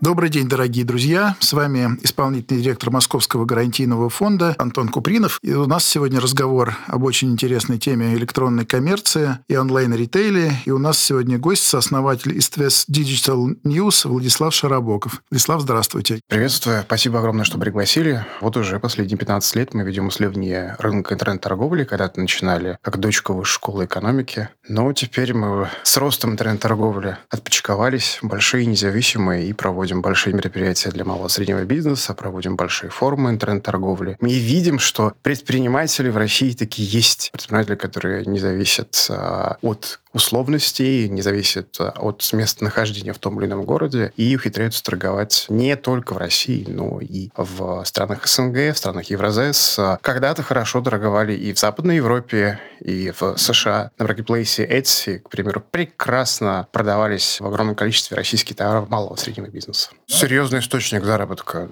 Добрый 0.00 0.30
день, 0.30 0.48
дорогие 0.48 0.86
друзья. 0.86 1.36
С 1.40 1.52
вами 1.52 1.98
исполнительный 2.02 2.62
директор 2.62 2.90
Московского 2.90 3.44
гарантийного 3.44 4.08
фонда 4.08 4.54
Антон 4.56 4.88
Купринов. 4.88 5.38
И 5.42 5.52
у 5.52 5.66
нас 5.66 5.84
сегодня 5.84 6.20
разговор 6.20 6.74
об 6.86 7.04
очень 7.04 7.30
интересной 7.30 7.78
теме 7.78 8.14
электронной 8.14 8.64
коммерции 8.64 9.36
и 9.46 9.56
онлайн-ритейле. 9.56 10.52
И 10.64 10.70
у 10.70 10.78
нас 10.78 10.98
сегодня 10.98 11.38
гость, 11.38 11.66
сооснователь 11.66 12.34
East 12.34 12.56
Digital 12.88 13.56
News 13.62 14.08
Владислав 14.08 14.54
Шарабоков. 14.54 15.22
Владислав, 15.30 15.60
здравствуйте. 15.60 16.20
Приветствую. 16.28 16.80
Спасибо 16.80 17.18
огромное, 17.18 17.44
что 17.44 17.58
пригласили. 17.58 18.24
Вот 18.40 18.56
уже 18.56 18.80
последние 18.80 19.18
15 19.18 19.54
лет 19.56 19.74
мы 19.74 19.82
ведем 19.82 20.08
исследование 20.08 20.76
рынка 20.78 21.12
интернет-торговли. 21.12 21.84
Когда-то 21.84 22.20
начинали 22.20 22.78
как 22.80 22.96
дочка 22.96 23.34
высшей 23.34 23.56
школы 23.56 23.84
экономики. 23.84 24.48
Но 24.66 24.90
теперь 24.94 25.34
мы 25.34 25.68
с 25.82 25.98
ростом 25.98 26.30
интернет-торговли 26.30 27.18
отпочковались, 27.28 28.18
большие, 28.22 28.64
независимые 28.64 29.46
и 29.46 29.52
проводим 29.52 29.89
проводим 29.90 30.02
большие 30.02 30.34
мероприятия 30.34 30.90
для 30.90 31.04
малого 31.04 31.26
и 31.26 31.30
среднего 31.30 31.64
бизнеса, 31.64 32.14
проводим 32.14 32.56
большие 32.56 32.90
форумы 32.90 33.30
интернет-торговли. 33.30 34.16
Мы 34.20 34.30
видим, 34.30 34.78
что 34.78 35.14
предприниматели 35.22 36.08
в 36.10 36.16
России 36.16 36.52
такие 36.52 36.88
есть. 36.88 37.30
Предприниматели, 37.32 37.74
которые 37.74 38.24
не 38.24 38.38
зависят 38.38 39.06
а, 39.10 39.56
от 39.62 40.00
условностей, 40.12 41.08
не 41.08 41.22
зависят 41.22 41.76
а, 41.78 41.90
от 41.96 42.28
местонахождения 42.32 43.12
в 43.12 43.18
том 43.18 43.38
или 43.40 43.46
ином 43.46 43.64
городе, 43.64 44.12
и 44.16 44.34
ухитряются 44.36 44.82
торговать 44.82 45.46
не 45.48 45.76
только 45.76 46.14
в 46.14 46.18
России, 46.18 46.66
но 46.68 47.00
и 47.00 47.30
в 47.36 47.84
странах 47.84 48.26
СНГ, 48.26 48.74
в 48.74 48.76
странах 48.76 49.10
Евразес. 49.10 49.78
Когда-то 50.00 50.42
хорошо 50.42 50.80
торговали 50.80 51.34
и 51.34 51.52
в 51.52 51.58
Западной 51.58 51.96
Европе, 51.96 52.60
и 52.80 53.12
в 53.18 53.36
США. 53.36 53.90
На 53.98 54.06
маркетплейсе 54.06 54.66
Etsy, 54.66 55.18
к 55.18 55.28
примеру, 55.28 55.62
прекрасно 55.70 56.66
продавались 56.72 57.40
в 57.40 57.46
огромном 57.46 57.76
количестве 57.76 58.16
российские 58.16 58.56
товары 58.56 58.86
малого 58.86 59.14
и 59.14 59.18
среднего 59.18 59.46
бизнеса. 59.46 59.90
Серьезный 60.06 60.60
источник 60.60 61.04
заработка 61.04 61.68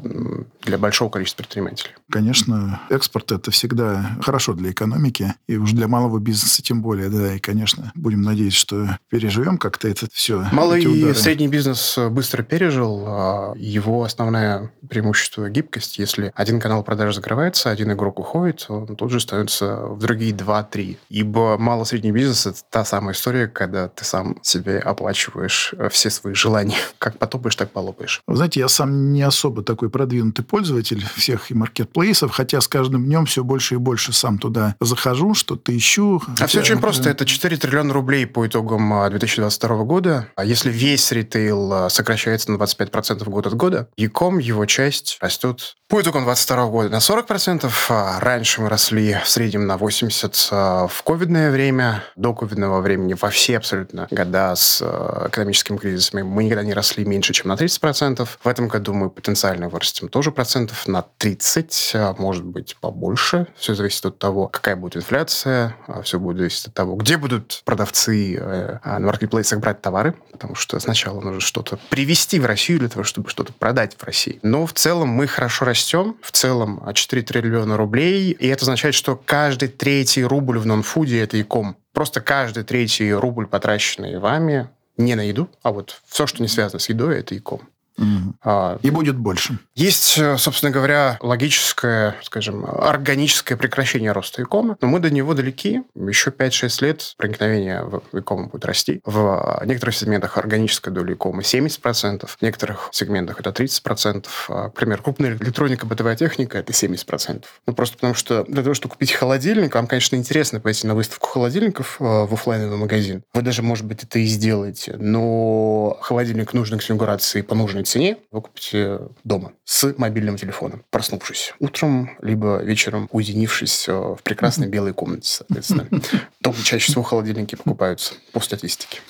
для 0.63 0.79
большого 0.79 1.11
количества 1.11 1.43
предпринимателей. 1.43 1.93
Конечно, 2.11 2.81
экспорт– 2.91 3.33
это 3.33 3.51
всегда 3.51 4.19
хорошо 4.23 4.53
для 4.53 4.71
экономики, 4.71 5.35
и 5.47 5.57
уж 5.57 5.73
для 5.73 5.89
малого 5.89 6.19
бизнеса 6.19 6.63
тем 6.63 6.83
более, 6.83 7.09
да, 7.09 7.35
и, 7.35 7.39
конечно, 7.39 7.93
будем 7.95 8.23
надеяться, 8.29 8.59
что 8.59 8.99
переживем 9.09 9.59
как-то 9.59 9.89
это 9.89 10.09
все. 10.13 10.47
Малый 10.53 10.83
и 10.83 11.15
средний 11.15 11.49
бизнес 11.49 11.99
быстро 12.11 12.43
пережил. 12.43 13.05
А 13.07 13.53
его 13.57 14.05
основное 14.05 14.71
преимущество– 14.89 15.49
гибкость. 15.51 15.99
Если 15.99 16.33
один 16.35 16.61
канал 16.61 16.83
продаж 16.83 17.15
закрывается, 17.15 17.71
один 17.71 17.93
игрок 17.93 18.19
уходит, 18.19 18.67
он 18.69 18.97
тут 18.97 19.11
же 19.11 19.21
становится 19.21 19.77
в 19.77 19.99
другие 19.99 20.33
два-три. 20.33 20.99
Ибо 21.09 21.59
малый-средний 21.59 22.13
бизнес– 22.13 22.47
это 22.47 22.59
та 22.71 22.85
самая 22.85 23.15
история, 23.15 23.47
когда 23.47 23.89
ты 23.89 24.05
сам 24.05 24.39
себе 24.43 24.79
оплачиваешь 24.79 25.75
все 25.91 26.11
свои 26.11 26.35
желания. 26.35 26.77
Как 26.99 27.19
потопаешь, 27.19 27.57
так 27.57 27.71
полопаешь. 27.71 28.23
Вы 28.27 28.37
знаете, 28.37 28.61
я 28.61 28.69
сам 28.69 29.13
не 29.13 29.23
особо 29.23 29.63
такой 29.63 29.91
продвинутый 29.91 30.45
пользователь 30.45 31.05
всех 31.17 31.51
и 31.51 31.55
маркетплейсов, 31.55 32.33
хотя 32.33 32.61
с 32.61 32.69
каждым 32.69 33.05
днем 33.05 33.27
все 33.27 33.45
больше 33.45 33.75
и 33.75 33.79
больше 33.79 34.13
сам 34.13 34.39
туда 34.39 34.77
захожу, 34.81 35.35
что-то 35.35 35.77
ищу. 35.77 36.23
А 36.41 36.47
все 36.47 36.61
очень 36.61 36.79
просто. 36.79 37.11
Это 37.11 37.25
4 37.25 37.57
триллиона 37.57 37.93
рублей 37.93 38.18
по 38.27 38.47
итогам 38.47 39.11
2022 39.11 39.71
а, 39.81 39.85
года. 39.85 40.29
А 40.37 40.45
если 40.45 40.71
весь 40.71 41.11
ритейл 41.13 41.73
а, 41.73 41.89
сокращается 41.89 42.51
на 42.51 42.57
25% 42.57 43.25
год 43.25 43.47
от 43.47 43.55
года, 43.55 43.89
Яком, 43.97 44.39
его 44.39 44.67
часть 44.67 45.19
растет 45.21 45.77
по 45.89 46.03
итогам 46.03 46.25
2022 46.25 46.67
года 46.67 46.89
на 46.91 46.99
40%. 46.99 47.71
А 47.89 48.21
раньше 48.21 48.61
мы 48.61 48.69
росли 48.69 49.17
в 49.25 49.29
среднем 49.29 49.67
на 49.67 49.77
80% 49.77 50.89
в 50.89 51.03
ковидное 51.03 51.51
время. 51.51 52.05
До 52.17 52.35
ковидного 52.35 52.81
времени 52.81 53.15
во 53.15 53.31
все 53.31 53.57
абсолютно 53.57 54.07
года 54.11 54.55
с 54.55 54.83
экономическим 55.27 55.79
кризисом 55.79 56.27
мы 56.27 56.45
никогда 56.45 56.65
не 56.65 56.75
росли 56.75 57.05
меньше, 57.05 57.33
чем 57.33 57.49
на 57.49 57.55
30%. 57.55 57.69
30%. 57.69 58.29
В 58.43 58.49
этом 58.49 58.69
году 58.69 58.93
мы 58.95 59.11
потенциально 59.11 59.69
вырастем 59.69 60.09
тоже 60.09 60.31
процентов 60.33 60.87
на 60.87 61.03
30, 61.19 61.93
а 61.95 62.15
может 62.19 62.45
быть 62.45 62.77
побольше. 62.81 63.47
Все 63.57 63.75
зависит 63.75 64.05
от 64.07 64.19
того, 64.19 64.49
какая 64.49 64.77
будет 64.77 64.97
инфляция, 64.97 65.77
все 66.03 66.19
будет 66.19 66.39
зависеть 66.39 66.69
от 66.69 66.75
того, 66.75 66.97
где 66.97 67.17
будут 67.17 67.63
продавцы 67.65 68.08
э, 68.17 68.79
на 68.85 69.01
маркетплейсах 69.01 69.61
брать 69.61 69.81
товары, 69.81 70.15
потому 70.33 70.55
что 70.55 70.79
сначала 70.81 71.21
нужно 71.21 71.41
что-то 71.41 71.79
привезти 71.91 72.39
в 72.39 72.47
Россию 72.47 72.81
для 72.81 72.89
того, 72.89 73.05
чтобы 73.05 73.29
что-то 73.29 73.53
продать 73.53 73.97
в 73.97 74.05
России. 74.05 74.39
Но 74.43 74.67
в 74.67 74.73
целом 74.73 75.09
мы 75.09 75.27
хорошо 75.27 75.65
растем, 75.65 76.17
в 76.23 76.33
целом 76.33 76.83
4 76.93 77.23
триллиона 77.23 77.77
рублей, 77.77 78.31
и 78.33 78.47
это 78.49 78.65
означает, 78.65 78.95
что 78.95 79.17
каждый 79.17 79.69
третий 79.69 80.25
рубль 80.25 80.59
в 80.59 80.67
нонфуде– 80.67 81.21
это 81.23 81.41
иком. 81.41 81.77
Просто 81.93 82.21
каждый 82.21 82.65
третий 82.65 83.13
рубль, 83.13 83.47
потраченный 83.47 84.19
вами, 84.19 84.69
не 84.97 85.15
на 85.15 85.23
еду, 85.23 85.49
а 85.63 85.73
вот 85.73 86.01
все, 86.07 86.27
что 86.27 86.43
не 86.43 86.49
связано 86.49 86.81
с 86.81 86.89
едой, 86.89 87.21
это 87.21 87.37
иком. 87.37 87.63
Угу. 87.99 88.35
А, 88.43 88.79
и 88.83 88.91
будет 88.91 89.17
больше. 89.17 89.59
Есть, 89.75 90.19
э, 90.19 90.39
собственно 90.39 90.71
говоря, 90.71 91.19
логическое, 91.21 92.17
скажем, 92.23 92.65
органическое 92.65 93.59
прекращение 93.59 94.13
роста 94.13 94.43
икома, 94.43 94.77
но 94.81 94.89
мы 94.89 95.01
до 95.01 95.11
него 95.11 95.35
далеки. 95.35 95.83
Еще 95.95 96.31
5-6 96.31 96.85
лет 96.85 97.15
проникновение 97.17 97.83
в 97.83 98.03
икома 98.19 98.47
будет 98.47 98.65
расти. 98.65 99.01
В 99.05 99.63
некоторых 99.65 99.97
сегментах 99.97 100.39
органическая 100.39 100.95
доля 100.95 101.15
икома 101.15 101.43
70%, 101.43 102.27
в 102.27 102.43
некоторых 102.43 102.89
сегментах 102.93 103.41
это 103.41 103.51
30%. 103.51 104.27
А, 104.49 104.65
например, 104.65 105.03
крупная 105.03 105.37
электроника, 105.37 105.87
бытовая 105.87 106.17
техника– 106.17 106.59
это 106.59 106.73
70%. 106.73 107.45
Ну, 107.67 107.73
просто 107.75 107.97
потому 107.97 108.15
что 108.15 108.45
для 108.45 108.63
того, 108.63 108.75
чтобы 108.75 108.95
купить 108.95 109.13
холодильник, 109.13 109.75
вам, 109.75 109.87
конечно, 109.89 110.15
интересно 110.15 110.61
пойти 110.61 110.87
на 110.87 110.95
выставку 110.95 111.29
холодильников 111.29 111.97
э, 111.99 112.05
в 112.05 112.33
офлайновый 112.33 112.79
магазин. 112.79 113.23
Вы 113.35 113.43
даже, 113.43 113.63
может 113.63 113.85
быть, 113.85 114.05
это 114.05 114.21
и 114.21 114.27
сделаете, 114.27 114.97
но 114.99 115.99
холодильник 116.01 116.53
нужной 116.53 116.79
конфигурации 116.79 117.43
по 117.43 117.55
нужной 117.55 117.83
цене 117.89 118.19
вы 118.31 118.43
купите 118.43 119.01
дома 119.25 119.53
с 119.65 119.93
мобильным 119.97 120.37
телефоном, 120.37 120.85
проснувшись 120.91 121.55
утром, 121.59 122.11
либо 122.23 122.63
вечером 122.63 123.09
уединившись 123.11 123.89
э, 123.89 123.93
в 123.93 124.21
прекрасной 124.23 124.69
белой 124.69 124.93
комнате, 124.93 125.29
соответственно. 125.29 125.89
Дома 126.41 126.57
чаще 126.65 126.93
всего 126.93 127.03
холодильники 127.03 127.55
покупаются 127.57 128.15
по 128.33 128.41
статистике. 128.41 129.01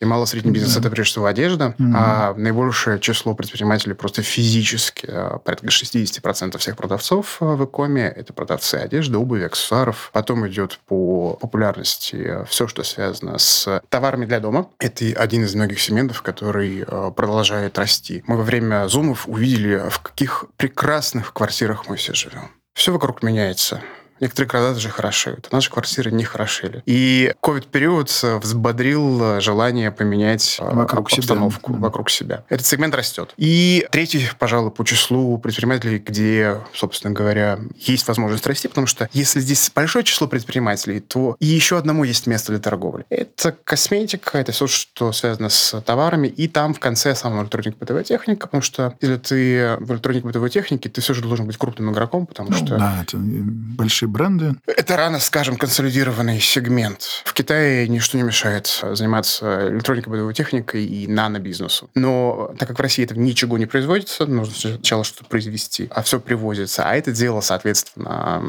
И 0.00 0.06
мало 0.06 0.24
средний 0.24 0.50
бизнес 0.50 0.76
это 0.78 0.88
прежде 0.88 1.12
всего 1.12 1.26
одежда, 1.26 1.74
mm-hmm. 1.78 1.92
а 1.94 2.34
наибольшее 2.34 2.98
число 2.98 3.34
предпринимателей 3.34 3.92
просто 3.94 4.22
физически, 4.22 5.06
а, 5.06 5.38
порядка 5.38 5.66
60% 5.66 6.56
всех 6.56 6.76
продавцов 6.76 7.36
а, 7.40 7.54
в 7.54 7.64
Икоме, 7.66 8.04
это 8.04 8.32
продавцы 8.32 8.76
одежды, 8.76 9.18
обуви, 9.18 9.44
аксессуаров. 9.44 10.10
Потом 10.14 10.48
идет 10.48 10.80
по 10.86 11.34
популярности 11.34 12.38
все, 12.48 12.66
что 12.66 12.82
связано 12.82 13.36
с 13.36 13.82
товарами 13.90 14.24
для 14.24 14.40
дома. 14.40 14.68
Это 14.78 15.04
один 15.16 15.44
из 15.44 15.54
многих 15.54 15.78
сегментов, 15.80 16.22
который 16.22 16.86
продолжает 17.14 17.78
расти. 17.78 18.24
Мы 18.26 18.36
во 18.38 18.42
время 18.42 18.88
зумов 18.88 19.28
увидели, 19.28 19.82
в 19.90 20.00
каких 20.00 20.46
прекрасных 20.56 21.34
квартирах 21.34 21.88
мы 21.88 21.96
все 21.96 22.14
живем. 22.14 22.50
Все 22.74 22.92
вокруг 22.92 23.22
меняется. 23.22 23.82
Некоторые 24.20 24.48
города 24.48 24.74
даже 24.74 24.88
хорошеют. 24.88 25.48
Наши 25.50 25.70
квартиры 25.70 26.10
не 26.10 26.24
хорошели. 26.24 26.82
И 26.86 27.32
ковид-период 27.40 28.10
взбодрил 28.42 29.40
желание 29.40 29.90
поменять 29.90 30.58
э, 30.60 30.74
вокруг 30.74 31.12
обстановку 31.12 31.72
себя. 31.72 31.80
вокруг 31.80 32.10
себя. 32.10 32.44
Этот 32.48 32.66
сегмент 32.66 32.94
растет. 32.94 33.34
И 33.36 33.86
третий, 33.90 34.28
пожалуй, 34.38 34.70
по 34.70 34.84
числу 34.84 35.38
предпринимателей, 35.38 35.98
где, 35.98 36.60
собственно 36.74 37.14
говоря, 37.14 37.58
есть 37.76 38.06
возможность 38.08 38.46
расти, 38.46 38.68
потому 38.68 38.86
что 38.86 39.08
если 39.12 39.40
здесь 39.40 39.70
большое 39.74 40.04
число 40.04 40.26
предпринимателей, 40.26 41.00
то 41.00 41.36
и 41.40 41.46
еще 41.46 41.78
одному 41.78 42.04
есть 42.04 42.26
место 42.26 42.52
для 42.52 42.60
торговли. 42.60 43.06
Это 43.08 43.56
косметика, 43.64 44.38
это 44.38 44.52
все, 44.52 44.66
что 44.66 45.12
связано 45.12 45.48
с 45.48 45.80
товарами, 45.82 46.28
и 46.28 46.48
там 46.48 46.74
в 46.74 46.80
конце 46.80 47.14
самая 47.14 47.42
электроника 47.42 47.78
бытовая 47.78 48.04
техника, 48.04 48.46
потому 48.46 48.62
что 48.62 48.94
если 49.00 49.16
ты 49.16 49.76
в 49.80 49.92
электронике 49.92 50.26
бытовой 50.26 50.50
технике, 50.50 50.88
ты 50.88 51.00
все 51.00 51.14
же 51.14 51.22
должен 51.22 51.46
быть 51.46 51.56
крупным 51.56 51.92
игроком, 51.92 52.26
потому 52.26 52.50
ну, 52.50 52.56
что... 52.56 52.76
Да, 52.76 53.02
это 53.02 53.16
большие 53.18 54.08
бренды? 54.10 54.56
Это 54.66 54.96
рано, 54.96 55.18
скажем, 55.18 55.56
консолидированный 55.56 56.40
сегмент. 56.40 57.22
В 57.24 57.32
Китае 57.32 57.88
ничто 57.88 58.18
не 58.18 58.24
мешает 58.24 58.66
заниматься 58.92 59.68
электроникой, 59.68 60.12
бытовой 60.12 60.34
техникой 60.34 60.84
и 60.84 61.06
нано-бизнесу. 61.06 61.90
Но 61.94 62.54
так 62.58 62.68
как 62.68 62.78
в 62.78 62.82
России 62.82 63.04
это 63.04 63.18
ничего 63.18 63.58
не 63.58 63.66
производится, 63.66 64.26
нужно 64.26 64.54
сначала 64.54 65.04
что-то 65.04 65.24
произвести, 65.24 65.88
а 65.90 66.02
все 66.02 66.20
привозится. 66.20 66.84
А 66.84 66.94
это 66.94 67.12
дело, 67.12 67.40
соответственно, 67.40 68.42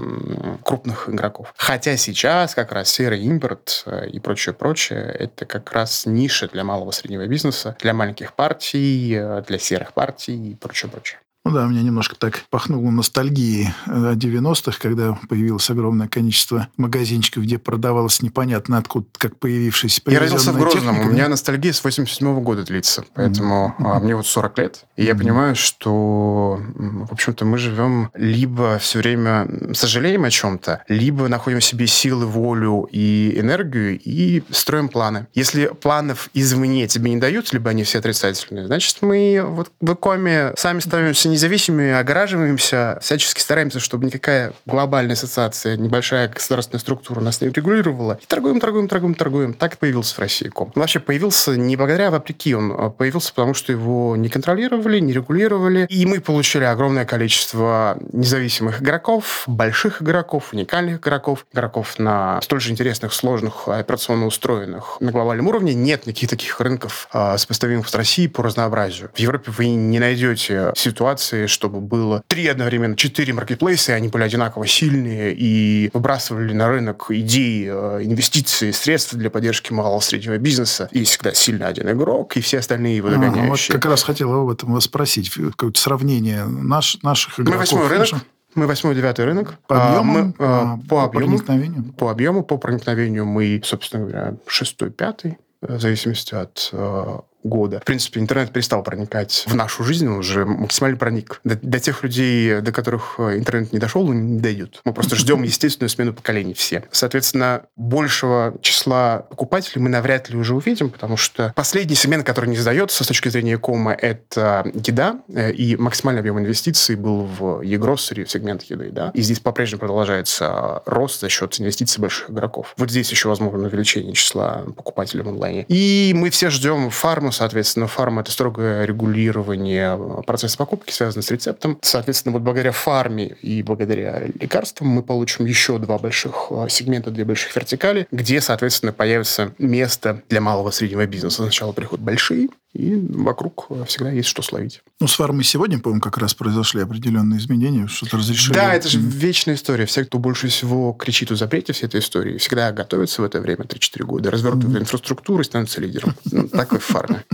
крупных 0.63 1.09
игроков. 1.09 1.53
Хотя 1.57 1.97
сейчас 1.97 2.55
как 2.55 2.71
раз 2.71 2.89
серый 2.89 3.21
импорт 3.21 3.83
э, 3.85 4.09
и 4.09 4.19
прочее-прочее, 4.19 5.15
это 5.19 5.45
как 5.45 5.71
раз 5.71 6.05
ниша 6.05 6.47
для 6.47 6.63
малого 6.63 6.91
среднего 6.91 7.27
бизнеса, 7.27 7.75
для 7.79 7.93
маленьких 7.93 8.33
партий, 8.33 9.15
э, 9.15 9.43
для 9.47 9.59
серых 9.59 9.93
партий 9.93 10.51
и 10.51 10.55
прочее-прочее. 10.55 11.19
Ну 11.43 11.51
да, 11.51 11.65
меня 11.65 11.81
немножко 11.81 12.15
так 12.15 12.43
пахнуло 12.51 12.91
ностальгией 12.91 13.73
90-х, 13.88 14.77
когда 14.79 15.17
появилось 15.27 15.67
огромное 15.71 16.07
количество 16.07 16.67
магазинчиков, 16.77 17.43
где 17.43 17.57
продавалось 17.57 18.21
непонятно 18.21 18.77
откуда, 18.77 19.07
как 19.17 19.38
появившись 19.38 20.01
Я 20.05 20.19
родился 20.19 20.51
в 20.51 20.59
Грозном, 20.59 20.95
техника, 20.95 21.09
у 21.09 21.11
меня 21.11 21.27
ностальгия 21.29 21.73
с 21.73 21.83
87 21.83 22.27
-го 22.27 22.41
года 22.41 22.63
длится, 22.63 23.03
поэтому 23.15 23.75
mm-hmm. 23.79 23.91
а, 23.91 23.99
мне 23.99 24.15
вот 24.15 24.27
40 24.27 24.57
лет, 24.59 24.85
и 24.95 25.01
mm-hmm. 25.01 25.05
я 25.05 25.15
понимаю, 25.15 25.55
что, 25.55 26.61
в 26.75 27.11
общем-то, 27.11 27.43
мы 27.43 27.57
живем 27.57 28.11
либо 28.13 28.77
все 28.77 28.99
время 28.99 29.47
сожалеем 29.73 30.25
о 30.25 30.29
чем-то, 30.29 30.83
либо 30.89 31.27
находим 31.27 31.59
в 31.59 31.63
себе 31.63 31.88
силы, 31.88 32.27
волю 32.27 32.88
и 32.91 33.33
энергию 33.35 33.99
и 33.99 34.43
строим 34.51 34.89
планы. 34.89 35.25
Если 35.33 35.67
планов 35.67 36.29
извне 36.35 36.88
тебе 36.88 37.09
не 37.09 37.17
дают, 37.17 37.51
либо 37.51 37.71
они 37.71 37.83
все 37.83 37.97
отрицательные, 37.97 38.67
значит, 38.67 38.97
мы 39.01 39.43
вот 39.43 39.71
в 39.81 39.95
коме 39.95 40.53
сами 40.55 40.79
становимся 40.79 41.30
независимыми, 41.31 41.91
огораживаемся, 41.91 42.99
всячески 43.01 43.39
стараемся, 43.39 43.79
чтобы 43.79 44.05
никакая 44.05 44.53
глобальная 44.65 45.15
ассоциация, 45.15 45.77
небольшая 45.77 46.29
государственная 46.29 46.79
структура 46.79 47.19
нас 47.19 47.41
не 47.41 47.49
регулировала. 47.49 48.19
И 48.21 48.25
торгуем, 48.25 48.59
торгуем, 48.59 48.87
торгуем, 48.87 49.15
торгуем. 49.15 49.53
Так 49.53 49.77
появился 49.77 50.15
в 50.15 50.19
России 50.19 50.47
ком. 50.47 50.71
Вообще 50.75 50.99
появился 50.99 51.55
не 51.57 51.75
благодаря, 51.75 52.07
а 52.07 52.11
вопреки. 52.11 52.53
Он 52.55 52.73
а 52.77 52.89
появился 52.89 53.33
потому, 53.33 53.53
что 53.53 53.71
его 53.71 54.15
не 54.15 54.29
контролировали, 54.29 54.99
не 54.99 55.13
регулировали. 55.13 55.85
И 55.89 56.05
мы 56.05 56.21
получили 56.21 56.63
огромное 56.63 57.05
количество 57.05 57.97
независимых 58.11 58.81
игроков, 58.81 59.43
больших 59.47 60.01
игроков, 60.01 60.53
уникальных 60.53 60.99
игроков, 60.99 61.45
игроков 61.53 61.97
на 61.99 62.41
столь 62.41 62.61
же 62.61 62.71
интересных, 62.71 63.13
сложных, 63.13 63.67
операционно 63.67 64.25
устроенных 64.25 64.97
на 64.99 65.11
глобальном 65.11 65.47
уровне. 65.47 65.73
Нет 65.73 66.05
никаких 66.05 66.29
таких 66.29 66.59
рынков, 66.59 67.07
э, 67.13 67.37
сопоставимых 67.37 67.87
с 67.87 67.95
Россией 67.95 68.27
по 68.27 68.43
разнообразию. 68.43 69.09
В 69.13 69.19
Европе 69.19 69.51
вы 69.51 69.67
не 69.69 69.99
найдете 69.99 70.71
ситуацию, 70.75 71.20
ситуации, 71.21 71.45
чтобы 71.45 71.79
было 71.79 72.23
три 72.27 72.47
одновременно, 72.47 72.95
четыре 72.95 73.33
маркетплейса, 73.33 73.94
и 73.94 73.95
они 73.95 74.07
были 74.09 74.23
одинаково 74.23 74.68
сильные 74.68 75.33
и 75.33 75.89
выбрасывали 75.94 76.53
на 76.53 76.68
рынок 76.68 77.07
идеи, 77.09 77.69
э, 77.71 78.03
инвестиции, 78.03 78.71
средства 78.71 79.18
для 79.18 79.29
поддержки 79.29 79.71
малого 79.71 80.00
и 80.00 80.03
среднего 80.03 80.38
бизнеса. 80.38 80.89
И 80.91 81.03
всегда 81.03 81.33
сильно 81.33 81.68
один 81.68 81.89
игрок, 81.91 82.35
и 82.38 82.41
все 82.41 82.59
остальные 82.59 82.97
его 82.97 83.09
догоняющие. 83.09 83.73
А, 83.73 83.73
вот 83.73 83.81
как 83.81 83.85
раз 83.91 84.03
хотел 84.03 84.33
об 84.33 84.50
этом 84.50 84.73
вас 84.73 84.85
спросить. 84.85 85.31
Какое-то 85.31 85.79
сравнение 85.79 86.45
наш, 86.45 87.01
наших 87.03 87.39
игроков. 87.39 87.53
Мы 87.53 87.59
восьмой 87.59 87.88
рынок. 87.88 88.09
Мы 88.53 88.67
восьмой, 88.67 88.95
девятый 88.95 89.24
рынок. 89.24 89.53
По 89.67 89.88
объему? 89.88 90.00
А, 90.01 90.03
мы, 90.03 90.33
а, 90.39 90.77
по, 90.77 90.88
по 90.88 91.03
объему, 91.06 91.38
проникновению? 91.38 91.94
По 91.94 92.12
объему, 92.12 92.44
по 92.44 92.57
проникновению 92.57 93.25
мы, 93.25 93.62
собственно 93.63 94.03
говоря, 94.03 94.35
шестой, 94.45 94.89
пятый, 94.89 95.38
в 95.62 95.79
зависимости 95.79 96.33
от 96.33 96.69
э, 96.74 97.19
года. 97.43 97.79
В 97.79 97.85
принципе, 97.85 98.19
интернет 98.19 98.51
перестал 98.51 98.83
проникать 98.83 99.45
в 99.47 99.55
нашу 99.55 99.83
жизнь, 99.83 100.07
он 100.07 100.17
уже 100.17 100.45
максимально 100.45 100.97
проник. 100.97 101.41
До, 101.43 101.55
до 101.55 101.79
тех 101.79 102.03
людей, 102.03 102.61
до 102.61 102.71
которых 102.71 103.15
э, 103.17 103.38
интернет 103.38 103.73
не 103.73 103.79
дошел, 103.79 104.07
он 104.07 104.35
не 104.35 104.39
дойдет. 104.39 104.81
Мы 104.85 104.93
просто 104.93 105.15
ждем 105.21 105.43
естественную 105.43 105.89
смену 105.89 106.13
поколений 106.13 106.53
все. 106.53 106.83
Соответственно, 106.91 107.63
большего 107.75 108.55
числа 108.61 109.25
покупателей 109.29 109.81
мы 109.81 109.89
навряд 109.89 110.29
ли 110.29 110.38
уже 110.38 110.55
увидим, 110.55 110.89
потому 110.89 111.17
что 111.17 111.53
последний 111.55 111.95
сегмент, 111.95 112.25
который 112.25 112.49
не 112.49 112.57
сдается 112.57 113.03
с 113.03 113.07
точки 113.07 113.29
зрения 113.29 113.57
кома, 113.57 113.93
это 113.93 114.69
еда, 114.73 115.21
э, 115.27 115.51
и 115.51 115.75
максимальный 115.75 116.21
объем 116.21 116.39
инвестиций 116.39 116.95
был 116.95 117.23
в 117.23 117.61
e-grocery, 117.61 118.25
в 118.25 118.31
сегмент 118.31 118.63
еды, 118.63 118.89
да. 118.91 119.11
И 119.13 119.21
здесь 119.21 119.39
по-прежнему 119.39 119.79
продолжается 119.79 120.81
рост 120.85 121.21
за 121.21 121.29
счет 121.29 121.59
инвестиций 121.59 122.01
больших 122.01 122.29
игроков. 122.29 122.73
Вот 122.77 122.89
здесь 122.89 123.09
еще 123.11 123.29
возможно 123.29 123.67
увеличение 123.67 124.13
числа 124.13 124.63
покупателей 124.75 125.23
в 125.23 125.29
онлайне. 125.29 125.65
И 125.67 126.13
мы 126.15 126.29
все 126.29 126.49
ждем 126.49 126.89
соответственно, 127.31 127.87
фарма– 127.87 128.21
это 128.23 128.31
строгое 128.31 128.85
регулирование 128.85 130.23
процесса 130.25 130.57
покупки, 130.57 130.91
связанное 130.91 131.23
с 131.23 131.31
рецептом. 131.31 131.77
Соответственно, 131.81 132.33
вот 132.33 132.41
благодаря 132.41 132.71
фарме 132.71 133.35
и 133.41 133.63
благодаря 133.63 134.23
лекарствам 134.39 134.89
мы 134.89 135.03
получим 135.03 135.45
еще 135.45 135.77
два 135.77 135.97
больших 135.97 136.47
а, 136.51 136.67
сегмента, 136.69 137.11
две 137.11 137.25
больших 137.25 137.55
вертикали, 137.55 138.07
где, 138.11 138.41
соответственно, 138.41 138.93
появится 138.93 139.53
место 139.57 140.21
для 140.29 140.41
малого 140.41 140.69
и 140.69 140.71
среднего 140.71 141.05
бизнеса. 141.05 141.43
Сначала 141.43 141.71
приходят 141.71 142.03
большие, 142.03 142.49
и 142.73 142.95
вокруг 142.95 143.68
всегда 143.88 144.12
есть 144.12 144.29
что 144.29 144.41
словить. 144.41 144.81
Ну, 145.00 145.07
с 145.07 145.15
фармой 145.15 145.44
сегодня, 145.44 145.79
по-моему, 145.79 146.01
как 146.01 146.18
раз 146.18 146.33
произошли 146.33 146.81
определенные 146.81 147.39
изменения, 147.39 147.88
что-то 147.88 148.18
разрешили. 148.18 148.53
Да, 148.53 148.73
это 148.73 148.88
же 148.88 149.00
вечная 149.00 149.56
история. 149.56 149.85
Все, 149.85 150.06
кто 150.06 150.19
больше 150.19 150.47
всего 150.47 150.94
кричит 150.94 151.31
о 151.31 151.35
запрете 151.35 151.73
всей 151.73 151.88
этой 151.88 152.00
истории, 152.00 152.38
всегда 152.38 152.71
готовятся 152.71 153.21
в 153.21 153.25
это 153.25 153.41
время, 153.41 153.65
3-4 153.65 154.03
года, 154.06 154.31
развертывают 154.31 154.77
mm-hmm. 154.77 154.81
инфраструктуру 154.81 155.41
и 155.41 155.45
становятся 155.45 155.81
лидером. 155.81 156.15
Ну, 156.31 156.47
такой 156.47 156.79
в 156.79 156.83
фарме. 156.83 157.25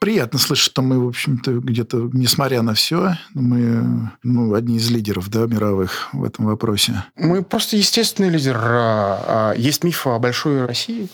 Приятно 0.00 0.38
слышать, 0.38 0.64
что 0.64 0.80
мы, 0.80 0.98
в 0.98 1.08
общем-то, 1.08 1.60
где-то, 1.60 2.08
несмотря 2.14 2.62
на 2.62 2.72
все, 2.72 3.16
мы 3.34 4.10
ну, 4.22 4.54
одни 4.54 4.78
из 4.78 4.90
лидеров 4.90 5.28
да, 5.28 5.40
мировых 5.40 6.08
в 6.14 6.24
этом 6.24 6.46
вопросе. 6.46 7.04
Мы 7.16 7.42
просто 7.42 7.76
естественный 7.76 8.30
лидер. 8.30 8.56
А, 8.56 9.52
а, 9.52 9.54
есть 9.54 9.84
миф 9.84 10.06
о 10.06 10.18
большой 10.18 10.64
России 10.64 11.10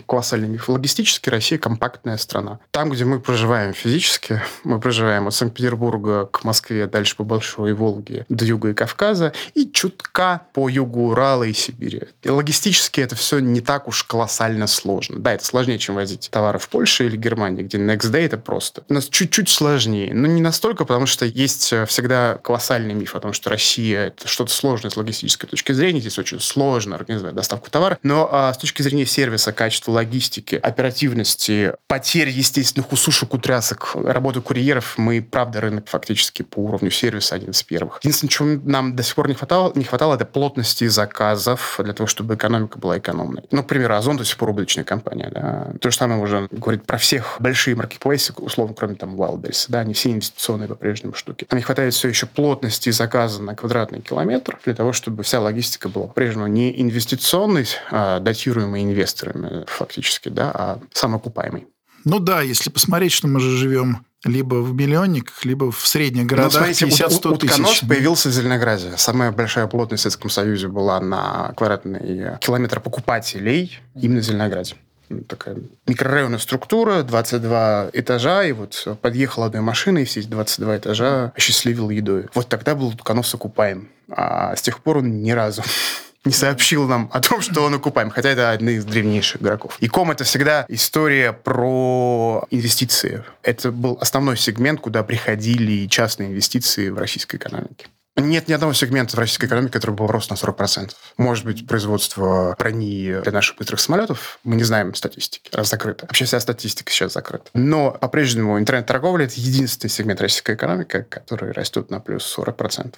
колоссальный 0.00 0.48
миф. 0.48 0.68
Логистически 0.68 1.28
Россия 1.28 1.58
компактная 1.58 2.16
страна. 2.16 2.58
Там, 2.70 2.90
где 2.90 3.04
мы 3.04 3.20
проживаем 3.20 3.72
физически, 3.72 4.42
мы 4.64 4.80
проживаем 4.80 5.26
от 5.26 5.34
Санкт-Петербурга 5.34 6.26
к 6.26 6.44
Москве, 6.44 6.86
дальше 6.86 7.16
по 7.16 7.24
Большой 7.24 7.74
Волге 7.74 8.26
до 8.28 8.44
юга 8.44 8.70
и 8.70 8.74
Кавказа, 8.74 9.32
и 9.54 9.70
чутка 9.70 10.42
по 10.52 10.68
югу 10.68 11.08
Урала 11.08 11.44
и 11.44 11.52
Сибири. 11.52 12.02
И 12.22 12.28
логистически 12.28 13.00
это 13.00 13.16
все 13.16 13.38
не 13.38 13.60
так 13.60 13.88
уж 13.88 14.04
колоссально 14.04 14.66
сложно. 14.66 15.18
Да, 15.18 15.32
это 15.32 15.44
сложнее, 15.44 15.78
чем 15.78 15.94
возить 15.94 16.28
товары 16.30 16.58
в 16.58 16.68
Польше 16.68 17.06
или 17.06 17.16
Германии, 17.16 17.62
где 17.62 17.78
next 17.78 18.10
day 18.10 18.26
это 18.26 18.38
просто. 18.38 18.84
У 18.88 18.94
нас 18.94 19.06
чуть-чуть 19.08 19.48
сложнее. 19.48 20.12
Но 20.14 20.26
не 20.26 20.40
настолько, 20.40 20.84
потому 20.84 21.06
что 21.06 21.24
есть 21.24 21.72
э, 21.72 21.86
всегда 21.86 22.38
колоссальный 22.42 22.94
миф 22.94 23.14
о 23.14 23.20
том, 23.20 23.32
что 23.32 23.50
Россия 23.50 24.06
это 24.08 24.28
что-то 24.28 24.52
сложное 24.52 24.90
с 24.90 24.96
логистической 24.96 25.48
точки 25.48 25.72
зрения. 25.72 26.00
Здесь 26.00 26.18
очень 26.18 26.40
сложно 26.40 26.96
организовать 26.96 27.34
доставку 27.34 27.70
товара. 27.70 27.98
Но 28.02 28.28
а, 28.30 28.52
с 28.52 28.58
точки 28.58 28.82
зрения 28.82 29.06
сервиса, 29.06 29.52
качества 29.52 29.83
качества 29.84 29.92
логистики, 29.92 30.54
оперативности, 30.56 31.72
потерь 31.86 32.28
естественных 32.28 32.92
усушек, 32.92 33.34
утрясок, 33.34 33.94
работы 33.94 34.40
курьеров, 34.40 34.98
мы, 34.98 35.22
правда, 35.22 35.60
рынок 35.60 35.88
фактически 35.88 36.42
по 36.42 36.60
уровню 36.60 36.90
сервиса 36.90 37.34
один 37.34 37.50
из 37.50 37.62
первых. 37.62 38.00
Единственное, 38.02 38.30
чего 38.30 38.60
нам 38.64 38.96
до 38.96 39.02
сих 39.02 39.14
пор 39.14 39.28
не 39.28 39.34
хватало, 39.34 39.72
не 39.74 39.84
хватало, 39.84 40.14
это 40.14 40.24
плотности 40.24 40.88
заказов 40.88 41.80
для 41.82 41.92
того, 41.92 42.06
чтобы 42.06 42.34
экономика 42.34 42.78
была 42.78 42.98
экономной. 42.98 43.42
Ну, 43.50 43.62
к 43.62 43.66
примеру, 43.66 43.94
Озон 43.94 44.16
до 44.16 44.24
сих 44.24 44.36
пор 44.36 44.50
убыточная 44.50 44.84
компания. 44.84 45.30
Да? 45.32 45.72
То 45.80 45.90
же 45.90 45.96
самое 45.96 46.18
можно 46.18 46.48
говорить 46.50 46.84
про 46.84 46.98
всех 46.98 47.36
большие 47.38 47.76
маркетплейсы, 47.76 48.32
условно, 48.36 48.74
кроме 48.74 48.94
там 48.94 49.14
Wildberries. 49.20 49.66
Да? 49.68 49.80
Они 49.80 49.94
все 49.94 50.10
инвестиционные 50.10 50.68
по-прежнему 50.68 51.14
штуки. 51.14 51.46
Нам 51.50 51.58
не 51.58 51.62
хватает 51.62 51.94
все 51.94 52.08
еще 52.08 52.26
плотности 52.26 52.90
заказа 52.90 53.42
на 53.42 53.54
квадратный 53.54 54.00
километр 54.00 54.58
для 54.64 54.74
того, 54.74 54.92
чтобы 54.92 55.22
вся 55.22 55.40
логистика 55.40 55.88
была 55.88 56.06
по-прежнему 56.06 56.46
не 56.46 56.80
инвестиционной, 56.80 57.66
а 57.90 58.20
датируемой 58.20 58.82
инвесторами 58.82 59.64
фактически, 59.74 60.28
да, 60.28 60.50
а 60.52 60.80
самоокупаемый. 60.92 61.66
Ну 62.04 62.18
да, 62.18 62.42
если 62.42 62.70
посмотреть, 62.70 63.12
что 63.12 63.28
мы 63.28 63.40
же 63.40 63.56
живем 63.56 64.04
либо 64.24 64.56
в 64.56 64.74
миллионниках, 64.74 65.44
либо 65.44 65.70
в 65.70 65.86
средних 65.86 66.26
городах 66.26 66.66
ну, 66.66 66.68
50-100 66.68 67.38
тысяч. 67.38 67.52
Утконос 67.52 67.80
появился 67.80 68.28
в 68.30 68.32
Зеленограде. 68.32 68.94
Самая 68.96 69.32
большая 69.32 69.66
плотность 69.66 70.00
в 70.00 70.04
Советском 70.04 70.30
Союзе 70.30 70.68
была 70.68 71.00
на 71.00 71.52
квадратный 71.56 72.38
километр 72.40 72.80
покупателей 72.80 73.78
именно 73.94 74.20
в 74.20 74.24
Зеленограде 74.24 74.76
ну, 75.08 75.20
такая 75.22 75.56
микрорайонная 75.86 76.38
структура, 76.38 77.02
22 77.02 77.90
этажа, 77.92 78.44
и 78.44 78.52
вот 78.52 78.86
подъехала 79.00 79.46
одна 79.46 79.62
машина, 79.62 79.98
и 79.98 80.04
все 80.04 80.20
эти 80.20 80.28
22 80.28 80.78
этажа 80.78 81.32
осчастливил 81.36 81.90
едой. 81.90 82.28
Вот 82.34 82.48
тогда 82.48 82.74
был 82.74 82.88
Утконос 82.88 83.34
окупаем. 83.34 83.88
А 84.10 84.54
с 84.54 84.62
тех 84.62 84.80
пор 84.80 84.98
он 84.98 85.22
ни 85.22 85.30
разу 85.30 85.62
не 86.24 86.32
сообщил 86.32 86.86
нам 86.86 87.10
о 87.12 87.20
том, 87.20 87.40
что 87.40 87.62
он 87.62 87.74
окупаем, 87.74 88.10
хотя 88.10 88.30
это 88.30 88.50
один 88.50 88.68
из 88.70 88.84
древнейших 88.84 89.42
игроков. 89.42 89.76
И 89.80 89.88
ком 89.88 90.10
это 90.10 90.24
всегда 90.24 90.64
история 90.68 91.32
про 91.32 92.44
инвестиции. 92.50 93.24
Это 93.42 93.70
был 93.70 93.98
основной 94.00 94.36
сегмент, 94.36 94.80
куда 94.80 95.02
приходили 95.02 95.86
частные 95.86 96.30
инвестиции 96.30 96.88
в 96.88 96.98
российской 96.98 97.36
экономике. 97.36 97.86
Нет 98.16 98.46
ни 98.46 98.52
одного 98.52 98.72
сегмента 98.74 99.16
в 99.16 99.18
российской 99.18 99.46
экономике, 99.46 99.72
который 99.72 99.96
был 99.96 100.06
рост 100.06 100.30
на 100.30 100.34
40%. 100.34 100.92
Может 101.16 101.44
быть, 101.44 101.66
производство 101.66 102.54
брони 102.56 103.20
для 103.22 103.32
наших 103.32 103.56
быстрых 103.56 103.80
самолетов. 103.80 104.38
Мы 104.44 104.54
не 104.54 104.62
знаем 104.62 104.94
статистики, 104.94 105.50
раз 105.52 105.70
закрыто. 105.70 106.06
Вообще 106.06 106.24
вся 106.24 106.38
статистика 106.38 106.92
сейчас 106.92 107.14
закрыта. 107.14 107.50
Но 107.54 107.90
по-прежнему 107.90 108.56
интернет-торговля– 108.58 109.24
это 109.26 109.34
единственный 109.36 109.90
сегмент 109.90 110.20
российской 110.20 110.54
экономики, 110.54 111.04
который 111.08 111.50
растет 111.50 111.90
на 111.90 111.98
плюс 111.98 112.38
40%. 112.38 112.94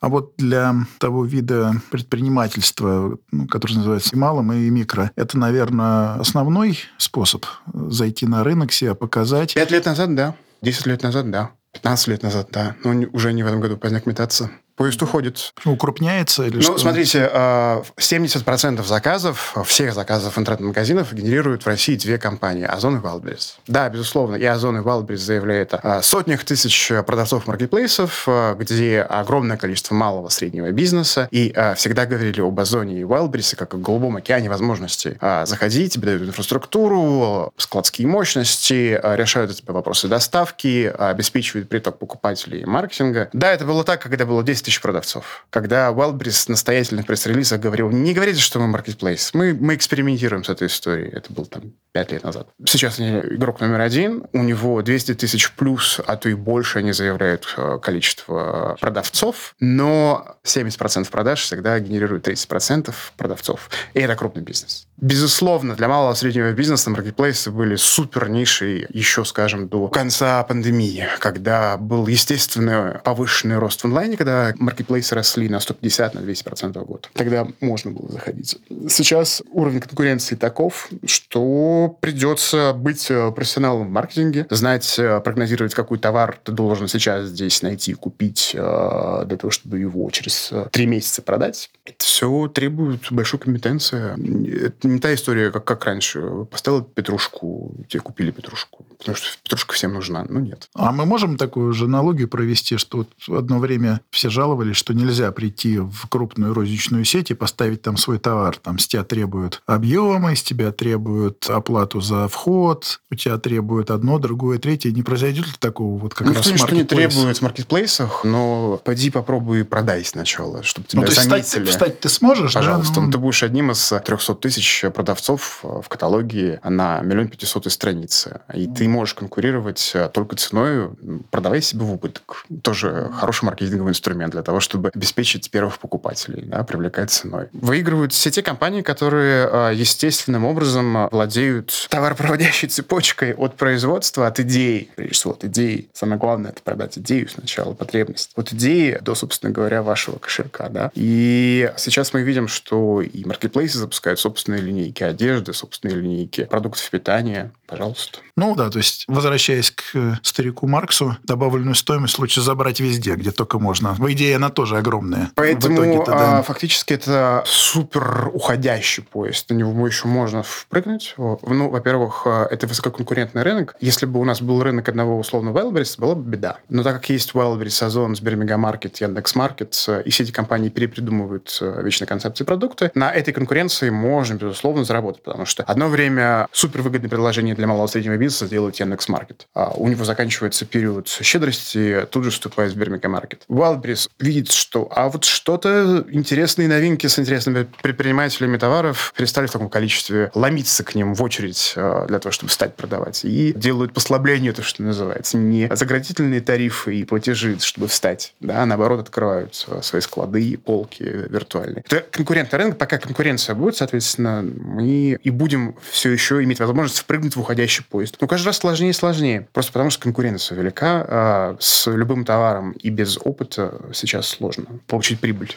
А 0.00 0.08
вот 0.08 0.34
для 0.38 0.74
того 0.98 1.24
вида 1.24 1.74
предпринимательства, 1.90 3.18
ну, 3.30 3.46
который 3.46 3.74
называется 3.74 4.16
и 4.16 4.18
малым, 4.18 4.52
и 4.52 4.70
микро, 4.70 5.10
это, 5.14 5.38
наверное, 5.38 6.14
основной 6.14 6.78
способ 6.96 7.44
зайти 7.72 8.26
на 8.26 8.42
рынок, 8.42 8.72
себя 8.72 8.94
показать. 8.94 9.54
Пять 9.54 9.70
лет 9.70 9.84
назад, 9.84 10.14
да. 10.14 10.34
Десять 10.62 10.86
лет 10.86 11.02
назад, 11.02 11.30
да. 11.30 11.50
15 11.72 12.08
лет 12.08 12.22
назад, 12.22 12.48
да. 12.50 12.74
Но 12.82 12.90
уже 13.12 13.32
не 13.32 13.42
в 13.42 13.46
этом 13.46 13.60
году 13.60 13.76
поздняк 13.76 14.06
метаться 14.06 14.50
Поезд 14.80 15.02
уходит. 15.02 15.52
Укрупняется 15.66 16.44
или 16.46 16.56
ну, 16.56 16.62
что? 16.62 16.78
смотрите, 16.78 17.18
70% 17.18 18.82
заказов, 18.82 19.54
всех 19.66 19.92
заказов 19.92 20.38
интернет-магазинов 20.38 21.12
генерируют 21.12 21.64
в 21.64 21.66
России 21.66 21.96
две 21.96 22.16
компании– 22.16 22.64
Озон 22.66 22.96
и 22.96 22.98
Wildberries. 22.98 23.56
Да, 23.66 23.90
безусловно, 23.90 24.36
и 24.36 24.44
Озон, 24.46 24.78
и 24.78 24.80
Wildberries 24.80 25.18
заявляют 25.18 25.74
о 25.74 26.00
сотнях 26.00 26.44
тысяч 26.44 26.90
продавцов 27.06 27.46
маркетплейсов, 27.46 28.26
где 28.56 29.02
огромное 29.02 29.58
количество 29.58 29.94
малого 29.94 30.30
среднего 30.30 30.70
бизнеса, 30.70 31.28
и 31.30 31.54
всегда 31.76 32.06
говорили 32.06 32.40
об 32.40 32.58
Озоне 32.58 33.00
и 33.00 33.02
Wildberries 33.02 33.56
как 33.56 33.74
о 33.74 33.76
голубом 33.76 34.16
океане 34.16 34.48
возможностей. 34.48 35.18
Заходить, 35.44 35.92
тебе 35.92 36.06
дают 36.06 36.22
инфраструктуру, 36.22 37.52
складские 37.58 38.08
мощности, 38.08 38.98
решают 39.14 39.54
тебе 39.54 39.74
вопросы 39.74 40.08
доставки, 40.08 40.90
обеспечивают 40.98 41.68
приток 41.68 41.98
покупателей 41.98 42.62
и 42.62 42.64
маркетинга. 42.64 43.28
Да, 43.34 43.52
это 43.52 43.66
было 43.66 43.84
так, 43.84 44.00
когда 44.00 44.24
было 44.24 44.42
10 44.42 44.69
тысяч 44.70 44.80
продавцов. 44.80 45.44
Когда 45.50 45.88
Wildberries 45.88 46.44
настоятельно 46.46 47.02
в 47.02 47.06
пресс-релизах 47.06 47.60
говорил, 47.60 47.90
не 47.90 48.14
говорите, 48.14 48.40
что 48.40 48.60
мы 48.60 48.78
marketplace, 48.78 49.30
мы, 49.32 49.52
мы 49.52 49.74
экспериментируем 49.74 50.44
с 50.44 50.48
этой 50.48 50.68
историей. 50.68 51.10
Это 51.12 51.32
было 51.32 51.46
там 51.46 51.72
5 51.92 52.12
лет 52.12 52.22
назад. 52.22 52.48
Сейчас 52.64 53.00
они 53.00 53.18
игрок 53.34 53.60
номер 53.60 53.80
один, 53.80 54.24
у 54.32 54.42
него 54.44 54.80
200 54.80 55.14
тысяч 55.14 55.50
плюс, 55.52 56.00
а 56.06 56.16
то 56.16 56.28
и 56.28 56.34
больше 56.34 56.78
они 56.78 56.92
заявляют 56.92 57.52
э, 57.56 57.78
количество 57.82 58.76
продавцов, 58.80 59.54
но 59.58 60.36
70% 60.44 61.10
продаж 61.10 61.40
всегда 61.40 61.78
генерирует 61.80 62.28
30% 62.28 62.94
продавцов. 63.16 63.68
И 63.94 64.00
это 64.00 64.14
крупный 64.14 64.42
бизнес. 64.42 64.86
Безусловно, 65.00 65.74
для 65.74 65.88
малого 65.88 66.12
и 66.12 66.16
среднего 66.16 66.52
бизнеса 66.52 66.90
маркетплейсы 66.90 67.50
были 67.50 67.74
супер 67.76 68.28
нишей 68.28 68.86
еще, 68.90 69.24
скажем, 69.24 69.68
до 69.68 69.88
конца 69.88 70.42
пандемии, 70.44 71.08
когда 71.18 71.76
был 71.78 72.06
естественный 72.06 72.98
повышенный 73.00 73.58
рост 73.58 73.80
в 73.80 73.86
онлайне, 73.86 74.16
когда 74.16 74.52
маркетплейсы 74.60 75.14
росли 75.14 75.48
на 75.48 75.58
150 75.58 76.14
на 76.14 76.18
200% 76.20 76.78
в 76.78 76.84
год. 76.84 77.10
Тогда 77.14 77.48
можно 77.60 77.90
было 77.90 78.10
заходить. 78.12 78.58
Сейчас 78.88 79.42
уровень 79.50 79.80
конкуренции 79.80 80.36
таков, 80.36 80.88
что 81.04 81.96
придется 82.00 82.72
быть 82.74 83.10
э, 83.10 83.32
профессионалом 83.32 83.88
в 83.88 83.90
маркетинге, 83.90 84.46
знать, 84.50 84.98
э, 84.98 85.20
прогнозировать, 85.20 85.74
какой 85.74 85.98
товар 85.98 86.38
ты 86.44 86.52
должен 86.52 86.88
сейчас 86.88 87.28
здесь 87.28 87.62
найти, 87.62 87.94
купить 87.94 88.52
э, 88.54 89.24
для 89.26 89.36
того, 89.36 89.50
чтобы 89.50 89.78
его 89.78 90.10
через 90.10 90.52
три 90.70 90.86
месяца 90.86 91.22
продать. 91.22 91.70
Это 91.84 92.04
все 92.04 92.48
требует 92.48 93.10
большой 93.10 93.40
компетенции. 93.40 94.66
Это 94.66 94.86
не 94.86 95.00
та 95.00 95.14
история, 95.14 95.50
как, 95.50 95.64
как 95.64 95.84
раньше. 95.84 96.20
Поставил 96.50 96.82
петрушку, 96.82 97.74
тебе 97.88 98.00
купили 98.00 98.30
петрушку. 98.30 98.84
Потому 98.98 99.16
что 99.16 99.26
петрушка 99.42 99.74
всем 99.74 99.94
нужна. 99.94 100.26
Ну, 100.28 100.40
нет. 100.40 100.68
А 100.74 100.92
мы 100.92 101.06
можем 101.06 101.36
такую 101.36 101.72
же 101.72 101.86
аналогию 101.86 102.28
провести, 102.28 102.76
что 102.76 102.98
вот 102.98 103.38
одно 103.38 103.58
время 103.58 104.00
все 104.10 104.28
жаловались, 104.40 104.76
что 104.76 104.94
нельзя 104.94 105.30
прийти 105.32 105.78
в 105.78 106.06
крупную 106.08 106.54
розничную 106.54 107.04
сеть 107.04 107.30
и 107.30 107.34
поставить 107.34 107.82
там 107.82 107.98
свой 107.98 108.18
товар. 108.18 108.56
Там 108.56 108.78
с 108.78 108.88
тебя 108.88 109.04
требуют 109.04 109.60
объемы, 109.66 110.34
с 110.34 110.42
тебя 110.42 110.72
требуют 110.72 111.50
оплату 111.50 112.00
за 112.00 112.26
вход, 112.26 113.00
у 113.10 113.14
тебя 113.16 113.36
требуют 113.36 113.90
одно, 113.90 114.18
другое, 114.18 114.58
третье. 114.58 114.92
Не 114.92 115.02
произойдет 115.02 115.46
ли 115.46 115.52
такого 115.58 115.98
вот 115.98 116.14
как 116.14 116.26
ну, 116.26 116.32
раз 116.32 116.46
что 116.46 116.74
не 116.74 116.84
требует 116.84 117.36
в 117.36 117.42
маркетплейсах, 117.42 118.24
но 118.24 118.80
пойди 118.82 119.10
попробуй 119.10 119.66
продай 119.66 120.06
сначала, 120.06 120.62
чтобы 120.62 120.88
тебя 120.88 121.02
ну, 121.02 121.08
то 121.08 121.14
заметили. 121.14 121.42
Встать, 121.42 121.68
встать 121.68 122.00
ты 122.00 122.08
сможешь, 122.08 122.54
Пожалуйста. 122.54 122.94
Да? 122.94 123.00
Ну... 123.02 123.12
Ты 123.12 123.18
будешь 123.18 123.42
одним 123.42 123.72
из 123.72 123.92
300 123.92 124.36
тысяч 124.36 124.86
продавцов 124.94 125.60
в 125.62 125.86
каталоге 125.86 126.60
на 126.64 127.02
миллион 127.02 127.28
пятисотой 127.28 127.70
странице. 127.70 128.40
И 128.54 128.66
ты 128.66 128.88
можешь 128.88 129.12
конкурировать 129.12 129.90
э, 129.92 130.08
только 130.08 130.36
ценой, 130.36 130.88
продавая 131.30 131.60
себе 131.60 131.84
в 131.84 131.92
убыток. 131.92 132.46
Тоже 132.62 133.10
хороший 133.14 133.44
маркетинговый 133.44 133.90
инструмент 133.90 134.29
для 134.30 134.42
того, 134.42 134.60
чтобы 134.60 134.90
обеспечить 134.94 135.50
первых 135.50 135.78
покупателей, 135.78 136.42
да, 136.42 136.62
привлекать 136.62 137.10
ценой. 137.10 137.48
Выигрывают 137.52 138.12
все 138.12 138.30
те 138.30 138.42
компании, 138.42 138.82
которые 138.82 139.48
э, 139.50 139.72
естественным 139.74 140.44
образом 140.44 141.08
владеют 141.10 141.88
товаропроводящей 141.90 142.68
цепочкой 142.68 143.34
от 143.34 143.56
производства, 143.56 144.26
от 144.26 144.40
идеи, 144.40 144.88
прежде 144.96 145.14
всего, 145.14 145.32
от 145.32 145.44
идеи. 145.44 145.88
Самое 145.92 146.18
главное– 146.18 146.50
это 146.52 146.62
продать 146.62 146.98
идею 146.98 147.28
сначала, 147.28 147.74
потребность. 147.74 148.32
От 148.36 148.52
идеи 148.52 148.98
до, 149.00 149.14
собственно 149.14 149.52
говоря, 149.52 149.82
вашего 149.82 150.18
кошелька. 150.18 150.68
Да? 150.68 150.90
И 150.94 151.72
сейчас 151.76 152.12
мы 152.12 152.22
видим, 152.22 152.48
что 152.48 153.02
и 153.02 153.24
маркетплейсы 153.24 153.78
запускают 153.78 154.20
собственные 154.20 154.62
линейки 154.62 155.02
одежды, 155.02 155.52
собственные 155.52 155.96
линейки 155.96 156.44
продуктов 156.44 156.88
питания. 156.90 157.52
Пожалуйста. 157.66 158.18
Ну 158.36 158.56
да, 158.56 158.70
то 158.70 158.78
есть, 158.78 159.04
возвращаясь 159.06 159.70
к 159.70 159.82
э, 159.94 160.14
старику 160.22 160.66
Марксу, 160.66 161.16
добавленную 161.24 161.74
стоимость 161.74 162.18
лучше 162.18 162.40
забрать 162.40 162.80
везде, 162.80 163.14
где 163.14 163.30
только 163.30 163.58
можно. 163.58 163.94
В 163.94 164.00
идее, 164.20 164.36
она 164.36 164.50
тоже 164.50 164.76
огромная. 164.76 165.30
Поэтому 165.34 166.04
да. 166.04 166.38
а, 166.38 166.42
фактически 166.42 166.92
это 166.92 167.42
супер 167.46 168.30
уходящий 168.32 169.02
поезд. 169.02 169.50
На 169.50 169.54
него 169.54 169.86
еще 169.86 170.08
можно 170.08 170.42
впрыгнуть. 170.42 171.14
Ну, 171.16 171.70
во-первых, 171.70 172.22
а, 172.26 172.46
это 172.50 172.66
высококонкурентный 172.66 173.42
рынок. 173.42 173.76
Если 173.80 174.06
бы 174.06 174.20
у 174.20 174.24
нас 174.24 174.42
был 174.42 174.62
рынок 174.62 174.88
одного 174.88 175.18
условно 175.18 175.50
Wildberries, 175.50 175.98
была 175.98 176.14
бы 176.14 176.30
беда. 176.30 176.58
Но 176.68 176.82
так 176.82 176.96
как 176.96 177.08
есть 177.08 177.32
Wildberries, 177.32 177.84
Озон, 177.84 178.14
Сбермегамаркет, 178.14 178.98
Яндекс.Маркет, 178.98 179.84
э, 179.88 180.02
и 180.04 180.10
все 180.10 180.24
эти 180.24 180.32
компании 180.32 180.68
перепридумывают 180.68 181.56
э, 181.60 181.82
вечные 181.82 182.06
концепции 182.06 182.44
продукта, 182.44 182.90
на 182.94 183.10
этой 183.10 183.32
конкуренции 183.32 183.90
можно, 183.90 184.34
безусловно, 184.34 184.84
заработать. 184.84 185.22
Потому 185.22 185.46
что 185.46 185.62
одно 185.62 185.88
время 185.88 186.46
супервыгодное 186.52 187.08
предложение 187.08 187.54
для 187.54 187.66
малого 187.66 187.86
и 187.86 187.88
среднего 187.88 188.16
бизнеса 188.16 188.48
делает 188.48 188.76
Яндекс.Маркет. 188.76 189.46
А 189.54 189.70
у 189.74 189.88
него 189.88 190.04
заканчивается 190.04 190.66
период 190.66 191.08
щедрости, 191.08 192.06
тут 192.10 192.24
же 192.24 192.30
вступает 192.30 192.72
Сбермегамаркет. 192.72 193.44
Wildberries 193.48 194.09
видит, 194.18 194.52
что 194.52 194.88
а 194.94 195.08
вот 195.08 195.24
что-то 195.24 196.04
интересные 196.10 196.68
новинки 196.68 197.06
с 197.06 197.18
интересными 197.18 197.66
предпринимателями 197.82 198.56
товаров 198.56 199.12
перестали 199.16 199.46
в 199.46 199.50
таком 199.50 199.68
количестве 199.68 200.30
ломиться 200.34 200.84
к 200.84 200.94
ним 200.94 201.14
в 201.14 201.22
очередь 201.22 201.72
э, 201.76 202.06
для 202.08 202.18
того, 202.18 202.32
чтобы 202.32 202.50
стать 202.50 202.74
продавать. 202.74 203.24
И 203.24 203.52
делают 203.54 203.92
послабление, 203.92 204.52
то, 204.52 204.62
что 204.62 204.82
называется. 204.82 205.36
Не 205.36 205.68
заградительные 205.72 206.40
тарифы 206.40 206.96
и 206.96 207.04
платежи, 207.04 207.58
чтобы 207.60 207.88
встать, 207.88 208.34
да, 208.40 208.62
а 208.62 208.66
наоборот 208.66 209.00
открывают 209.00 209.64
э, 209.68 209.80
свои 209.82 210.00
склады, 210.00 210.58
полки 210.58 211.02
виртуальные. 211.02 211.84
Это 211.86 212.04
конкурентный 212.10 212.58
рынок. 212.58 212.78
Пока 212.78 212.98
конкуренция 212.98 213.54
будет, 213.54 213.76
соответственно, 213.76 214.42
мы 214.42 215.18
и 215.22 215.30
будем 215.30 215.76
все 215.90 216.10
еще 216.10 216.42
иметь 216.42 216.60
возможность 216.60 217.00
впрыгнуть 217.00 217.36
в 217.36 217.40
уходящий 217.40 217.84
поезд. 217.84 218.16
Ну, 218.20 218.26
каждый 218.26 218.48
раз 218.48 218.58
сложнее 218.58 218.90
и 218.90 218.94
сложнее. 218.94 219.48
Просто 219.52 219.72
потому 219.72 219.90
что 219.90 220.02
конкуренция 220.02 220.56
велика. 220.56 221.06
А 221.08 221.56
с 221.58 221.90
любым 221.90 222.24
товаром 222.24 222.72
и 222.72 222.90
без 222.90 223.18
опыта 223.22 223.80
сейчас 224.00 224.28
сложно 224.28 224.66
получить 224.86 225.20
прибыль. 225.20 225.54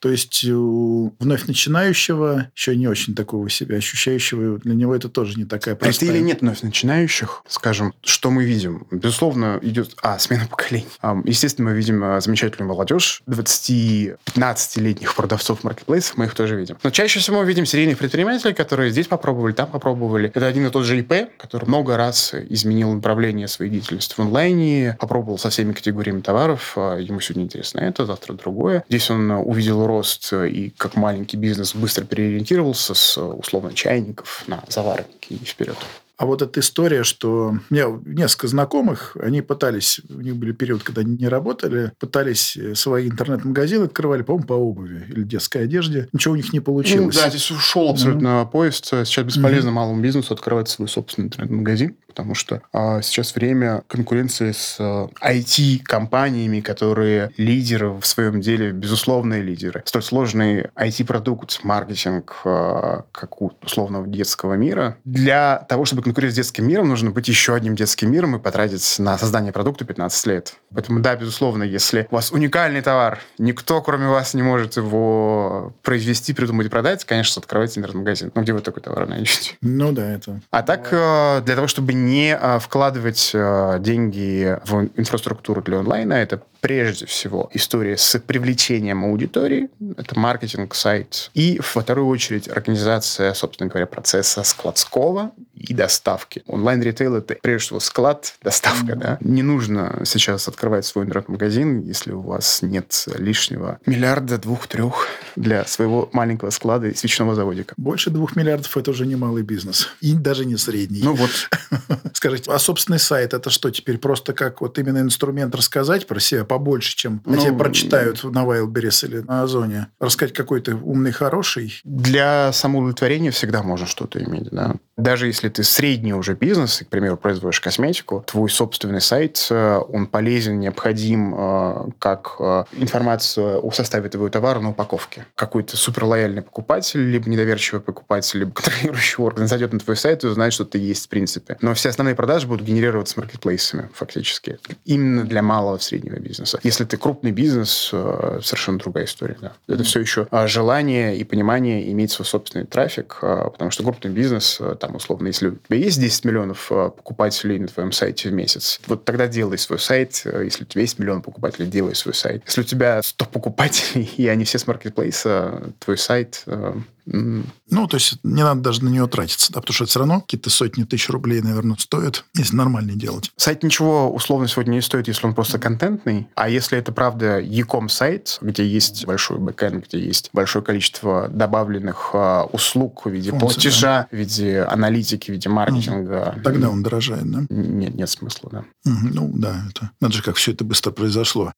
То 0.00 0.10
есть 0.10 0.44
у 0.44 1.12
вновь 1.18 1.46
начинающего, 1.46 2.50
еще 2.54 2.76
не 2.76 2.86
очень 2.86 3.14
такого 3.14 3.50
себя 3.50 3.76
ощущающего, 3.76 4.58
для 4.58 4.74
него 4.74 4.94
это 4.94 5.08
тоже 5.08 5.36
не 5.36 5.44
такая 5.44 5.74
простая... 5.74 6.10
Это 6.10 6.18
или 6.18 6.24
нет 6.24 6.40
вновь 6.40 6.62
начинающих, 6.62 7.42
скажем, 7.48 7.94
что 8.02 8.30
мы 8.30 8.44
видим? 8.44 8.86
Безусловно, 8.90 9.58
идет, 9.62 9.96
а, 10.02 10.18
смена 10.18 10.46
поколений. 10.46 10.86
Естественно, 11.24 11.70
мы 11.70 11.76
видим 11.76 12.02
а, 12.04 12.20
замечательную 12.20 12.68
молодежь, 12.68 13.22
20-15-летних 13.26 15.14
продавцов 15.14 15.64
маркетплейсов, 15.64 16.16
мы 16.16 16.26
их 16.26 16.34
тоже 16.34 16.56
видим. 16.56 16.76
Но 16.82 16.90
чаще 16.90 17.18
всего 17.20 17.40
мы 17.40 17.46
видим 17.46 17.66
серийных 17.66 17.98
предпринимателей, 17.98 18.54
которые 18.54 18.90
здесь 18.90 19.06
попробовали, 19.06 19.52
там 19.52 19.68
попробовали. 19.68 20.30
Это 20.34 20.46
один 20.46 20.66
и 20.66 20.70
тот 20.70 20.84
же 20.84 20.98
ИП, 20.98 21.30
который 21.36 21.66
много 21.66 21.96
раз 21.96 22.34
изменил 22.48 22.92
направление 22.92 23.48
своей 23.48 23.70
деятельности 23.70 24.14
в 24.14 24.20
онлайне, 24.20 24.96
попробовал 25.00 25.38
со 25.38 25.50
всеми 25.50 25.72
категориями 25.72 26.20
товаров, 26.20 26.74
а, 26.76 26.98
ему 26.98 27.20
сегодня 27.20 27.44
интересно 27.44 27.80
это, 27.80 28.06
завтра 28.06 28.34
другое. 28.34 28.84
Здесь 28.88 29.10
он 29.10 29.30
увидел 29.30 29.87
рост 29.88 30.32
э, 30.32 30.48
и 30.48 30.70
как 30.70 30.94
маленький 30.94 31.36
бизнес 31.36 31.74
быстро 31.74 32.04
переориентировался 32.04 32.94
с 32.94 33.18
э, 33.18 33.20
условно 33.20 33.72
чайников 33.74 34.44
на 34.46 34.62
заварники 34.68 35.32
и 35.32 35.44
вперед. 35.44 35.76
А 36.18 36.26
вот 36.26 36.42
эта 36.42 36.58
история, 36.58 37.04
что 37.04 37.54
у 37.70 37.72
меня 37.72 37.86
несколько 38.04 38.48
знакомых, 38.48 39.16
они 39.22 39.40
пытались, 39.40 40.00
у 40.08 40.20
них 40.20 40.34
были 40.34 40.50
период, 40.50 40.82
когда 40.82 41.02
они 41.02 41.16
не 41.16 41.28
работали, 41.28 41.92
пытались 42.00 42.56
э, 42.56 42.74
свои 42.74 43.08
интернет-магазины 43.08 43.84
открывали, 43.84 44.22
по-моему, 44.22 44.46
по 44.46 44.54
обуви 44.54 45.06
или 45.08 45.22
детской 45.22 45.62
одежде. 45.64 46.08
Ничего 46.12 46.34
у 46.34 46.36
них 46.36 46.52
не 46.52 46.58
получилось. 46.58 47.14
Ну, 47.14 47.22
да, 47.22 47.30
здесь 47.30 47.50
ушел 47.52 47.90
абсолютно 47.90 48.28
mm-hmm. 48.28 48.50
поезд. 48.50 48.84
Сейчас 48.86 49.24
бесполезно 49.24 49.68
mm-hmm. 49.68 49.72
малому 49.72 50.02
бизнесу 50.02 50.34
открывать 50.34 50.68
свой 50.68 50.88
собственный 50.88 51.26
интернет-магазин 51.26 51.96
потому 52.18 52.34
что 52.34 52.62
а, 52.72 53.00
сейчас 53.00 53.32
время 53.36 53.84
конкуренции 53.86 54.50
с 54.50 54.76
а, 54.80 55.08
IT-компаниями, 55.22 56.58
которые 56.58 57.30
лидеры 57.36 57.90
в 57.90 58.04
своем 58.04 58.40
деле, 58.40 58.72
безусловные 58.72 59.40
лидеры. 59.40 59.84
Столь 59.84 60.02
сложный 60.02 60.62
IT-продукт, 60.74 61.60
маркетинг, 61.62 62.40
а, 62.44 63.04
как 63.12 63.40
у 63.40 63.52
условного 63.62 64.08
детского 64.08 64.54
мира. 64.54 64.96
Для 65.04 65.64
того, 65.68 65.84
чтобы 65.84 66.02
конкурировать 66.02 66.34
с 66.34 66.36
детским 66.36 66.66
миром, 66.66 66.88
нужно 66.88 67.12
быть 67.12 67.28
еще 67.28 67.54
одним 67.54 67.76
детским 67.76 68.10
миром 68.10 68.34
и 68.34 68.40
потратить 68.40 68.98
на 68.98 69.16
создание 69.16 69.52
продукта 69.52 69.84
15 69.84 70.26
лет. 70.26 70.56
Поэтому, 70.74 70.98
да, 70.98 71.14
безусловно, 71.14 71.62
если 71.62 72.08
у 72.10 72.16
вас 72.16 72.32
уникальный 72.32 72.80
товар, 72.80 73.20
никто, 73.38 73.80
кроме 73.80 74.08
вас, 74.08 74.34
не 74.34 74.42
может 74.42 74.76
его 74.76 75.72
произвести, 75.84 76.32
придумать 76.32 76.68
продать, 76.68 77.04
конечно, 77.04 77.38
открывайте 77.38 77.78
интернет-магазин. 77.78 78.32
Ну, 78.34 78.42
где 78.42 78.52
вы 78.52 78.60
такой 78.60 78.82
товар 78.82 79.06
найдете? 79.06 79.56
Ну, 79.60 79.92
да, 79.92 80.10
это... 80.10 80.40
А 80.50 80.62
так, 80.64 80.88
э, 80.90 81.42
для 81.44 81.54
того, 81.54 81.68
чтобы 81.68 81.92
не 81.92 82.07
а, 82.16 82.58
вкладывать 82.58 83.32
а, 83.34 83.78
деньги 83.78 84.58
в 84.64 84.88
инфраструктуру 84.96 85.62
для 85.62 85.78
онлайна. 85.78 86.14
Это 86.14 86.42
прежде 86.60 87.06
всего 87.06 87.50
история 87.52 87.96
с 87.96 88.18
привлечением 88.18 89.04
аудитории, 89.04 89.68
это 89.96 90.18
маркетинг, 90.18 90.74
сайт, 90.74 91.30
и 91.34 91.60
во 91.74 91.82
вторую 91.82 92.08
очередь 92.08 92.48
организация, 92.48 93.32
собственно 93.34 93.68
говоря, 93.68 93.86
процесса 93.86 94.42
складского 94.42 95.32
и 95.58 95.74
доставки. 95.74 96.42
Онлайн-ритейл— 96.46 97.14
это 97.16 97.36
прежде 97.40 97.66
всего 97.66 97.80
склад, 97.80 98.34
доставка. 98.42 98.92
Mm-hmm. 98.92 98.98
Да? 98.98 99.18
Не 99.20 99.42
нужно 99.42 100.02
сейчас 100.04 100.48
открывать 100.48 100.86
свой 100.86 101.04
интернет-магазин, 101.04 101.82
если 101.82 102.12
у 102.12 102.20
вас 102.20 102.62
нет 102.62 103.04
лишнего 103.18 103.78
миллиарда, 103.86 104.38
двух-трех 104.38 105.08
для 105.36 105.64
своего 105.64 106.08
маленького 106.12 106.50
склада 106.50 106.88
и 106.88 106.94
свечного 106.94 107.34
заводика. 107.34 107.74
Больше 107.76 108.10
двух 108.10 108.36
миллиардов– 108.36 108.76
это 108.76 108.90
уже 108.90 109.06
немалый 109.06 109.42
бизнес. 109.42 109.88
И 110.00 110.14
даже 110.14 110.44
не 110.44 110.56
средний. 110.56 111.02
Ну 111.02 111.14
вот. 111.14 111.30
Скажите, 112.12 112.50
а 112.50 112.58
собственный 112.58 112.98
сайт– 112.98 113.32
это 113.34 113.50
что, 113.50 113.70
теперь 113.70 113.98
просто 113.98 114.32
как 114.32 114.60
вот 114.60 114.78
именно 114.78 114.98
инструмент 114.98 115.54
рассказать 115.54 116.06
про 116.06 116.20
себя 116.20 116.44
побольше, 116.44 116.96
чем 116.96 117.20
ну, 117.24 117.36
тебя 117.36 117.52
прочитают 117.52 118.22
на 118.24 118.44
Wildberries 118.44 119.06
или 119.06 119.18
на 119.18 119.42
Озоне? 119.42 119.88
Рассказать 120.00 120.34
какой 120.34 120.60
то 120.60 120.74
умный, 120.76 121.12
хороший? 121.12 121.80
Для 121.84 122.52
самоудовлетворения 122.52 123.30
всегда 123.30 123.62
можно 123.62 123.86
что-то 123.86 124.22
иметь, 124.22 124.48
да. 124.50 124.76
Даже 124.96 125.26
если 125.26 125.47
ты 125.50 125.62
средний 125.62 126.12
уже 126.12 126.34
бизнес, 126.34 126.82
к 126.86 126.88
примеру, 126.88 127.16
производишь 127.16 127.60
косметику, 127.60 128.24
твой 128.26 128.50
собственный 128.50 129.00
сайт, 129.00 129.46
э, 129.50 129.80
он 129.88 130.06
полезен, 130.06 130.58
необходим 130.58 131.34
э, 131.36 131.90
как 131.98 132.36
э, 132.40 132.64
информация 132.72 133.58
о 133.58 133.70
составе 133.70 134.08
твоего 134.08 134.28
товара 134.28 134.60
на 134.60 134.70
упаковке. 134.70 135.26
Какой-то 135.36 135.76
суперлояльный 135.76 136.42
покупатель, 136.42 137.00
либо 137.00 137.30
недоверчивый 137.30 137.80
покупатель, 137.80 138.40
либо 138.40 138.52
контролирующий 138.54 139.22
орган 139.22 139.46
зайдет 139.46 139.72
на 139.72 139.78
твой 139.78 139.96
сайт 139.96 140.24
и 140.24 140.26
узнает, 140.26 140.52
что 140.52 140.64
ты 140.64 140.78
есть 140.78 141.06
в 141.06 141.08
принципе. 141.08 141.56
Но 141.60 141.74
все 141.74 141.90
основные 141.90 142.14
продажи 142.16 142.46
будут 142.46 142.66
генерироваться 142.66 143.20
маркетплейсами 143.20 143.88
фактически. 143.94 144.58
Именно 144.84 145.24
для 145.24 145.42
малого 145.42 145.78
среднего 145.78 146.16
бизнеса. 146.16 146.58
Если 146.64 146.84
ты 146.84 146.96
крупный 146.96 147.30
бизнес, 147.30 147.88
совершенно 147.88 148.78
другая 148.78 149.04
история. 149.04 149.36
Да. 149.40 149.52
Это 149.68 149.84
все 149.84 150.00
еще 150.00 150.26
желание 150.46 151.16
и 151.16 151.24
понимание 151.24 151.90
иметь 151.92 152.10
свой 152.10 152.26
собственный 152.26 152.66
трафик, 152.66 153.18
потому 153.20 153.70
что 153.70 153.84
крупный 153.84 154.10
бизнес 154.10 154.60
там, 154.80 154.88
там, 154.88 154.96
условно, 154.96 155.28
если 155.38 155.48
у 155.48 155.56
тебя 155.56 155.76
есть 155.76 156.00
10 156.00 156.24
миллионов 156.24 156.66
э, 156.70 156.90
покупателей 156.96 157.58
на 157.58 157.68
твоем 157.68 157.92
сайте 157.92 158.28
в 158.28 158.32
месяц, 158.32 158.80
вот 158.86 159.04
тогда 159.04 159.28
делай 159.28 159.58
свой 159.58 159.78
сайт. 159.78 160.22
Э, 160.24 160.42
если 160.44 160.64
у 160.64 160.66
тебя 160.66 160.82
есть 160.82 160.98
миллион 160.98 161.22
покупателей, 161.22 161.68
делай 161.68 161.94
свой 161.94 162.14
сайт. 162.14 162.42
Если 162.46 162.60
у 162.62 162.64
тебя 162.64 163.02
100 163.02 163.24
покупателей, 163.26 164.10
и 164.16 164.26
они 164.26 164.44
все 164.44 164.58
с 164.58 164.66
маркетплейса, 164.66 165.72
твой 165.78 165.96
сайт 165.96 166.42
э, 166.46 166.74
ну, 167.10 167.86
то 167.86 167.96
есть 167.96 168.18
не 168.22 168.42
надо 168.42 168.60
даже 168.60 168.84
на 168.84 168.88
него 168.88 169.06
тратиться, 169.06 169.52
да, 169.52 169.60
потому 169.60 169.74
что 169.74 169.84
это 169.84 169.90
все 169.90 169.98
равно 170.00 170.20
какие-то 170.20 170.50
сотни 170.50 170.84
тысяч 170.84 171.08
рублей, 171.08 171.40
наверное, 171.40 171.76
стоит, 171.76 172.24
если 172.36 172.56
нормально 172.56 172.94
делать. 172.94 173.30
Сайт 173.36 173.62
ничего 173.62 174.12
условно 174.12 174.48
сегодня 174.48 174.72
не 174.72 174.82
стоит, 174.82 175.08
если 175.08 175.26
он 175.26 175.34
просто 175.34 175.58
контентный, 175.58 176.28
а 176.34 176.48
если 176.48 176.78
это, 176.78 176.92
правда, 176.92 177.38
e-com 177.38 177.88
сайт, 177.88 178.38
где 178.40 178.66
есть 178.66 179.06
большой 179.06 179.38
бэкэнд, 179.38 179.88
где 179.88 180.00
есть 180.00 180.30
большое 180.32 180.64
количество 180.64 181.28
добавленных 181.28 182.10
э, 182.12 182.42
услуг 182.52 183.06
в 183.06 183.10
виде 183.10 183.30
Функции, 183.30 183.46
платежа, 183.46 184.08
да. 184.10 184.16
в 184.16 184.18
виде 184.18 184.62
аналитики, 184.62 185.30
в 185.30 185.34
виде 185.34 185.48
маркетинга. 185.48 186.34
Угу. 186.36 186.42
Тогда 186.42 186.70
он 186.70 186.82
дорожает, 186.82 187.30
да? 187.30 187.46
Нет, 187.48 187.94
нет 187.94 188.10
смысла, 188.10 188.50
да. 188.52 188.58
Угу. 188.90 189.08
Ну, 189.14 189.30
да, 189.34 189.64
это... 189.70 189.90
Надо 190.00 190.14
же, 190.14 190.22
как 190.22 190.36
все 190.36 190.52
это 190.52 190.64
быстро 190.64 190.90
произошло. 190.90 191.52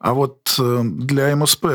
А 0.00 0.14
вот 0.14 0.54
э, 0.58 0.80
для 0.84 1.34
МСП 1.34 1.66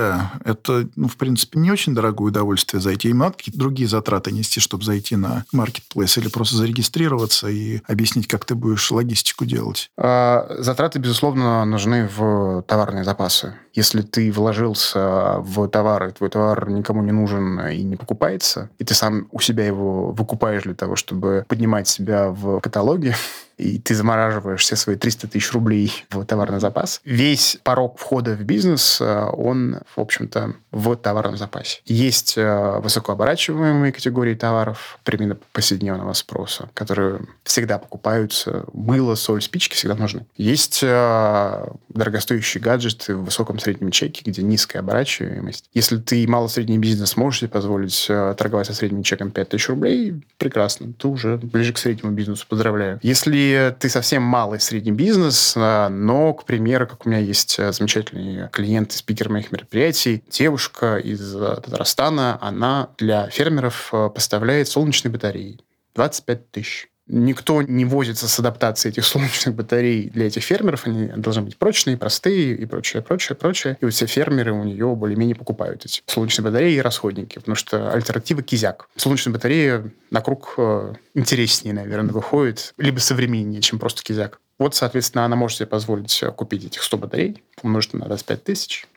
это, 0.46 0.88
ну, 0.96 1.08
в 1.08 1.18
принципе, 1.18 1.60
не 1.60 1.72
очень 1.72 1.94
дорогое 1.94 2.30
удовольствие 2.30 2.82
зайти. 2.82 3.10
Им 3.10 3.20
надо 3.20 3.34
какие-то 3.38 3.60
другие 3.60 3.88
затраты 3.88 4.32
нести, 4.32 4.60
чтобы 4.60 4.84
зайти 4.84 5.16
на 5.16 5.46
маркетплейс 5.52 6.18
или 6.18 6.30
просто 6.30 6.56
зарегистрироваться 6.56 7.48
и 7.48 7.82
объяснить, 7.86 8.28
как 8.28 8.46
ты 8.46 8.56
будешь 8.56 8.92
логистику 8.92 9.46
делать? 9.46 9.90
А, 9.98 10.48
затраты, 10.60 11.00
безусловно, 11.00 11.66
нужны 11.66 12.10
в 12.16 12.64
товарные 12.64 13.04
запасы. 13.04 13.56
Если 13.74 14.02
ты 14.02 14.32
вложился 14.32 15.38
в 15.40 15.68
товар, 15.68 16.08
и 16.08 16.12
твой 16.12 16.30
товар 16.30 16.70
никому 16.70 17.04
не 17.04 17.12
нужен 17.12 17.60
и 17.68 17.84
не 17.84 17.96
покупается, 17.96 18.70
и 18.78 18.84
ты 18.84 18.94
сам 18.94 19.28
у 19.32 19.40
себя 19.40 19.66
его 19.66 20.12
выкупаешь 20.12 20.64
для 20.64 20.76
того, 20.76 20.96
чтобы 20.96 21.46
поднимать 21.48 21.88
себя 21.88 22.30
в 22.30 22.60
каталоге, 22.60 23.16
и 23.58 23.80
ты 23.80 23.96
замораживаешь 23.96 24.62
все 24.62 24.76
свои 24.76 24.96
300 24.96 25.28
тысяч 25.28 25.52
рублей 25.54 26.06
в 26.10 26.24
товарный 26.26 26.60
запас, 26.60 27.02
весь 27.04 27.58
порог 27.64 27.98
входа 28.00 28.34
в 28.34 28.42
бизнес, 28.44 29.00
э, 29.00 29.30
он, 29.32 29.80
в 29.96 30.00
общем-то, 30.00 30.56
в 30.72 30.96
товарном 30.96 31.38
запасе. 31.38 31.82
Есть 31.86 32.38
э, 32.38 32.80
высокооборачиваемые 32.80 33.92
категории 33.92 34.36
товаров, 34.36 35.00
примерно 35.04 35.38
повседневного 35.52 36.14
спроса, 36.14 36.70
которые 36.74 37.22
всегда 37.44 37.78
покупаются. 37.78 38.66
Мыло, 38.74 39.16
соль, 39.16 39.42
спички 39.42 39.76
всегда 39.76 39.96
нужны. 39.96 40.26
Есть 40.36 40.80
э, 40.84 41.68
дорогостоящие 41.90 42.62
гаджеты 42.62 43.16
в 43.16 43.26
высоком 43.26 43.60
среднем 43.64 43.92
чеке, 43.92 44.24
где 44.26 44.42
низкая 44.42 44.82
оборачиваемость. 44.82 45.70
Если 45.74 45.98
ты 45.98 46.28
мало-средний 46.28 46.78
бизнес 46.78 47.18
можешь 47.18 47.42
себе 47.42 47.50
позволить 47.50 48.08
торговать 48.08 48.68
со 48.68 48.74
средним 48.74 49.04
чеком 49.04 49.32
5000 49.32 49.70
рублей, 49.70 50.22
прекрасно. 50.38 50.94
Ты 50.94 51.08
уже 51.08 51.38
ближе 51.38 51.74
к 51.74 51.78
среднему 51.78 52.14
бизнесу. 52.14 52.46
Поздравляю. 52.48 53.00
Если 53.02 53.76
ты 53.80 53.90
совсем 53.90 54.24
малый 54.24 54.60
средний 54.60 54.92
бизнес, 54.92 55.54
а, 55.56 55.90
но, 55.90 56.34
к 56.34 56.46
примеру, 56.46 56.88
как 56.88 57.06
у 57.06 57.10
меня 57.10 57.20
есть 57.20 57.58
э, 57.60 57.72
замечательный 57.72 58.50
клиент 58.50 58.94
и 58.94 58.98
спикер 58.98 59.30
моих 59.30 59.52
мероприятий, 59.52 60.24
девушка 60.30 60.98
из 60.98 61.36
э, 61.36 61.62
Татарстана, 61.64 62.38
она 62.42 62.90
для 62.98 63.30
фермеров 63.30 63.90
э, 63.94 64.10
поставляет 64.14 64.68
солнечные 64.68 65.12
батареи. 65.12 65.60
25 65.96 66.52
тысяч. 66.52 66.90
Никто 67.08 67.62
не 67.62 67.84
возится 67.84 68.28
с 68.30 68.40
адаптацией 68.40 68.94
этих 68.94 69.06
солнечных 69.06 69.56
батарей 69.56 70.10
для 70.10 70.28
этих 70.28 70.44
фермеров. 70.44 70.88
Они 70.88 71.08
должны 71.08 71.42
быть 71.42 71.58
прочные, 71.58 71.98
простые 71.98 72.56
и 72.56 72.66
прочее, 72.66 73.02
прочее, 73.02 73.36
прочее. 73.36 73.78
И 73.82 73.86
вот 73.86 73.94
все 73.94 74.06
фермеры 74.06 74.54
у 74.54 74.64
нее 74.64 74.96
более-менее 74.96 75.36
покупают 75.36 75.86
эти 75.86 76.02
солнечные 76.06 76.46
батареи 76.46 76.76
и 76.76 76.82
расходники, 76.82 77.40
потому 77.40 77.56
что 77.56 77.92
альтернатива 77.92 78.42
кизяк. 78.42 78.88
Солнечные 78.96 79.34
батареи 79.34 79.92
на 80.12 80.22
круг 80.22 80.54
э, 80.58 80.94
интереснее, 81.14 81.74
наверное, 81.74 82.14
выходит, 82.14 82.74
либо 82.78 83.00
современнее, 83.00 83.62
чем 83.62 83.80
просто 83.80 84.02
кизяк. 84.02 84.40
Вот, 84.58 84.76
соответственно, 84.76 85.26
она 85.26 85.36
может 85.36 85.58
себе 85.58 85.68
позволить 85.68 86.24
купить 86.38 86.66
этих 86.66 86.84
100 86.84 86.98
батарей, 86.98 87.44
умножить 87.64 87.94
на 87.94 88.06
25 88.06 88.44
тысяч, 88.44 88.88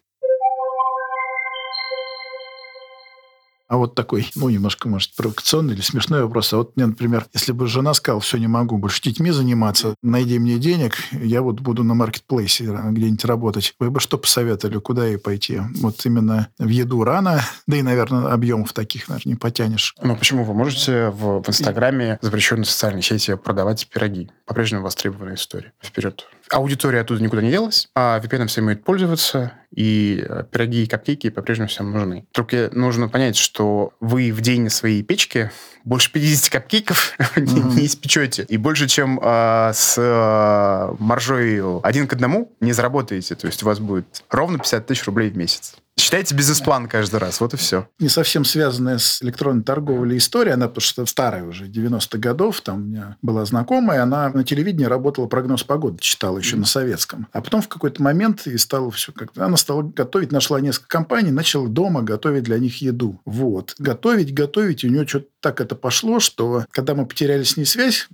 А 3.68 3.76
вот 3.76 3.94
такой, 3.94 4.31
ну, 4.37 4.48
немножко, 4.48 4.88
может, 4.88 5.14
провокационный 5.16 5.74
или 5.74 5.81
смешной 5.81 6.22
вопрос. 6.22 6.52
А 6.52 6.59
вот 6.59 6.76
мне, 6.76 6.87
например, 6.87 7.26
если 7.33 7.52
бы 7.52 7.66
жена 7.66 7.94
сказала, 7.94 8.20
все, 8.20 8.38
не 8.38 8.46
могу 8.46 8.79
больше 8.79 9.02
детьми 9.02 9.31
заниматься, 9.31 9.94
найди 10.02 10.38
мне 10.38 10.59
денег, 10.59 10.96
я 11.12 11.42
вот 11.42 11.61
буду 11.61 11.83
на 11.83 11.94
маркетплейсе 11.94 12.64
где-нибудь 12.64 13.24
работать. 13.24 13.74
Вы 13.79 13.90
бы 13.90 14.00
что 14.00 14.18
посоветовали, 14.18 14.79
куда 14.79 15.07
ей 15.07 15.18
пойти? 15.18 15.61
Вот 15.81 16.05
именно 16.07 16.48
в 16.59 16.68
еду 16.68 17.02
рано, 17.05 17.40
да 17.66 17.76
и, 17.76 17.83
наверное, 17.83 18.33
объемов 18.33 18.72
таких, 18.72 19.09
наверное, 19.09 19.33
не 19.33 19.37
потянешь. 19.37 19.94
Ну, 20.00 20.16
почему? 20.16 20.44
Вы 20.44 20.55
можете 20.55 21.11
в, 21.11 21.42
в 21.42 21.48
Инстаграме, 21.48 22.18
запрещенной 22.22 22.64
социальной 22.64 23.02
сети, 23.02 23.35
продавать 23.37 23.88
пироги. 23.88 24.31
По-прежнему 24.46 24.85
востребованная 24.85 25.35
история. 25.35 25.72
Вперед. 25.83 26.26
Аудитория 26.50 27.00
оттуда 27.00 27.22
никуда 27.22 27.42
не 27.42 27.50
делась, 27.50 27.88
а 27.94 28.20
VPN 28.20 28.46
все 28.46 28.61
умеют 28.61 28.85
пользоваться, 28.85 29.52
и 29.74 30.24
э, 30.26 30.44
пироги 30.50 30.85
и 30.85 30.87
капкейки 30.87 31.30
по-прежнему 31.30 31.68
всем 31.68 31.92
нужны. 31.92 32.26
Только 32.32 32.70
нужно 32.72 33.09
понять, 33.09 33.37
что 33.37 33.92
вы 34.00 34.32
в 34.32 34.40
день 34.40 34.62
на 34.62 34.70
своей 34.70 35.02
печке 35.02 35.50
больше 35.85 36.12
50 36.12 36.50
капкейков 36.50 37.14
mm-hmm. 37.18 37.74
не 37.76 37.87
испечете. 37.87 38.44
И 38.48 38.56
больше, 38.56 38.88
чем 38.88 39.20
э, 39.22 39.72
с 39.74 39.96
э, 39.98 40.96
маржой 40.98 41.80
один 41.82 42.06
к 42.06 42.12
одному 42.12 42.52
не 42.61 42.72
заработаете. 42.72 43.35
То 43.35 43.46
есть 43.46 43.62
у 43.62 43.66
вас 43.66 43.78
будет 43.78 44.24
ровно 44.30 44.59
50 44.59 44.87
тысяч 44.87 45.04
рублей 45.04 45.30
в 45.30 45.37
месяц. 45.37 45.76
Считайте 46.06 46.36
бизнес-план 46.36 46.86
каждый 46.86 47.16
раз, 47.16 47.40
вот 47.40 47.52
и 47.54 47.56
все. 47.56 47.88
Не 47.98 48.08
совсем 48.08 48.44
связанная 48.44 48.98
с 48.98 49.20
электронной 49.24 49.64
торговлей 49.64 50.18
история, 50.18 50.52
она 50.52 50.68
потому 50.68 50.82
что 50.82 51.04
старая 51.04 51.42
уже, 51.42 51.64
90-х 51.66 52.18
годов, 52.18 52.60
там 52.60 52.76
у 52.76 52.84
меня 52.84 53.16
была 53.22 53.44
знакомая, 53.44 54.04
она 54.04 54.28
на 54.28 54.44
телевидении 54.44 54.84
работала, 54.84 55.26
прогноз 55.26 55.64
погоды 55.64 55.98
читала 55.98 56.38
еще 56.38 56.54
mm-hmm. 56.54 56.60
на 56.60 56.66
советском. 56.66 57.26
А 57.32 57.40
потом 57.40 57.60
в 57.60 57.66
какой-то 57.66 58.00
момент 58.04 58.46
и 58.46 58.56
стала 58.56 58.92
все 58.92 59.10
как-то... 59.10 59.44
Она 59.44 59.56
стала 59.56 59.82
готовить, 59.82 60.30
нашла 60.30 60.60
несколько 60.60 60.86
компаний, 60.86 61.32
начала 61.32 61.66
дома 61.66 62.02
готовить 62.02 62.44
для 62.44 62.60
них 62.60 62.80
еду. 62.82 63.20
Вот. 63.24 63.74
Готовить, 63.80 64.32
готовить, 64.32 64.84
и 64.84 64.86
у 64.86 64.92
нее 64.92 65.08
что-то 65.08 65.26
так 65.40 65.60
это 65.60 65.74
пошло, 65.74 66.20
что 66.20 66.66
когда 66.70 66.94
мы 66.94 67.06
потеряли 67.06 67.42
с 67.42 67.56
ней 67.56 67.64
связь, 67.64 68.06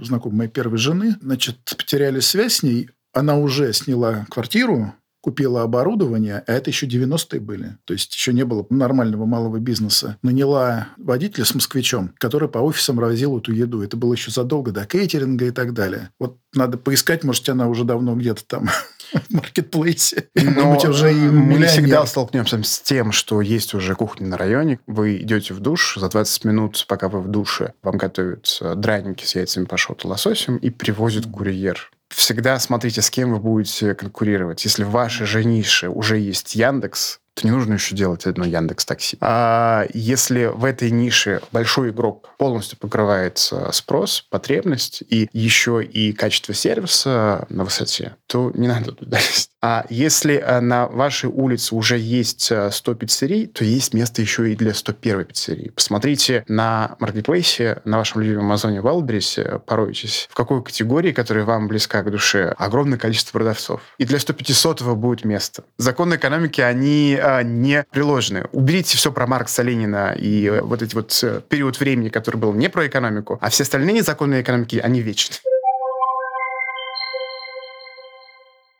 знакомой 0.00 0.38
моей 0.38 0.50
первой 0.50 0.78
жены, 0.78 1.16
значит, 1.20 1.58
потеряли 1.76 2.20
связь 2.20 2.54
с 2.54 2.62
ней, 2.62 2.88
она 3.12 3.36
уже 3.36 3.74
сняла 3.74 4.24
квартиру, 4.30 4.94
купила 5.26 5.64
оборудование, 5.64 6.44
а 6.46 6.52
это 6.52 6.70
еще 6.70 6.86
90-е 6.86 7.40
были. 7.40 7.78
То 7.84 7.94
есть 7.94 8.14
еще 8.14 8.32
не 8.32 8.44
было 8.44 8.64
нормального 8.70 9.26
малого 9.26 9.58
бизнеса. 9.58 10.18
Наняла 10.22 10.90
водителя 10.98 11.44
с 11.44 11.52
москвичом, 11.52 12.12
который 12.18 12.48
по 12.48 12.58
офисам 12.58 13.00
развозил 13.00 13.36
эту 13.36 13.50
еду. 13.50 13.82
Это 13.82 13.96
было 13.96 14.12
еще 14.12 14.30
задолго 14.30 14.70
до 14.70 14.86
кейтеринга 14.86 15.46
и 15.46 15.50
так 15.50 15.74
далее. 15.74 16.10
Вот 16.20 16.38
надо 16.54 16.78
поискать, 16.78 17.24
может, 17.24 17.48
она 17.48 17.66
уже 17.66 17.82
давно 17.82 18.14
где-то 18.14 18.44
там 18.46 18.68
в 19.12 19.34
маркетплейсе. 19.34 20.28
Но 20.36 20.78
уже 20.78 21.12
и 21.12 21.28
мы 21.28 21.66
всегда 21.66 22.06
столкнемся 22.06 22.62
с 22.62 22.80
тем, 22.82 23.10
что 23.10 23.40
есть 23.40 23.74
уже 23.74 23.96
кухня 23.96 24.28
на 24.28 24.36
районе. 24.36 24.78
Вы 24.86 25.16
идете 25.16 25.54
в 25.54 25.58
душ, 25.58 25.96
за 25.98 26.08
20 26.08 26.44
минут, 26.44 26.86
пока 26.86 27.08
вы 27.08 27.20
в 27.20 27.26
душе, 27.26 27.72
вам 27.82 27.96
готовят 27.96 28.60
драники 28.76 29.24
с 29.24 29.34
яйцами 29.34 29.64
пашот 29.64 30.04
и 30.04 30.06
лососем 30.06 30.56
и 30.58 30.70
привозит 30.70 31.26
курьер 31.26 31.90
всегда 32.08 32.58
смотрите, 32.58 33.02
с 33.02 33.10
кем 33.10 33.32
вы 33.32 33.38
будете 33.38 33.94
конкурировать. 33.94 34.64
Если 34.64 34.84
в 34.84 34.90
вашей 34.90 35.26
же 35.26 35.44
нише 35.44 35.88
уже 35.88 36.18
есть 36.18 36.54
Яндекс, 36.54 37.20
то 37.34 37.46
не 37.46 37.50
нужно 37.50 37.74
еще 37.74 37.94
делать 37.94 38.26
одно 38.26 38.46
Яндекс 38.46 38.86
Такси. 38.86 39.18
А 39.20 39.86
если 39.92 40.46
в 40.46 40.64
этой 40.64 40.90
нише 40.90 41.42
большой 41.52 41.90
игрок 41.90 42.30
полностью 42.38 42.78
покрывает 42.78 43.38
спрос, 43.72 44.24
потребность 44.30 45.02
и 45.02 45.28
еще 45.32 45.84
и 45.84 46.12
качество 46.12 46.54
сервиса 46.54 47.46
на 47.50 47.64
высоте, 47.64 48.16
то 48.26 48.50
не 48.54 48.68
надо 48.68 48.92
туда 48.92 49.18
лезть. 49.18 49.50
А 49.62 49.86
если 49.88 50.36
э, 50.36 50.60
на 50.60 50.86
вашей 50.86 51.30
улице 51.30 51.74
уже 51.74 51.98
есть 51.98 52.52
100 52.70 52.70
э, 52.70 52.94
пиццерий, 52.94 53.46
то 53.46 53.64
есть 53.64 53.94
место 53.94 54.20
еще 54.22 54.52
и 54.52 54.56
для 54.56 54.74
101 54.74 55.24
пиццерии. 55.24 55.70
Посмотрите 55.70 56.44
на 56.48 56.96
маркетплейсе, 57.00 57.80
на 57.84 57.98
вашем 57.98 58.20
любимом 58.20 58.46
Амазоне 58.46 58.78
Wildberries, 58.78 59.60
поройтесь, 59.60 60.28
в 60.30 60.34
какой 60.34 60.62
категории, 60.62 61.12
которая 61.12 61.44
вам 61.44 61.68
близка 61.68 62.02
к 62.02 62.10
душе, 62.10 62.54
огромное 62.58 62.98
количество 62.98 63.32
продавцов. 63.32 63.80
И 63.98 64.04
для 64.04 64.18
150 64.18 64.82
будет 64.96 65.24
место. 65.24 65.64
Законы 65.78 66.16
экономики, 66.16 66.60
они 66.60 67.18
а, 67.20 67.42
не 67.42 67.84
приложены. 67.90 68.46
Уберите 68.52 68.96
все 68.96 69.10
про 69.10 69.26
Маркса 69.26 69.62
Ленина 69.62 70.14
и 70.16 70.60
вот 70.60 70.82
эти 70.82 70.94
вот 70.94 71.24
период 71.48 71.80
времени, 71.80 72.08
который 72.08 72.36
был 72.36 72.52
не 72.52 72.68
про 72.68 72.86
экономику, 72.86 73.38
а 73.40 73.50
все 73.50 73.62
остальные 73.62 74.02
законы 74.02 74.40
экономики, 74.40 74.76
они 74.76 75.00
вечны. 75.00 75.36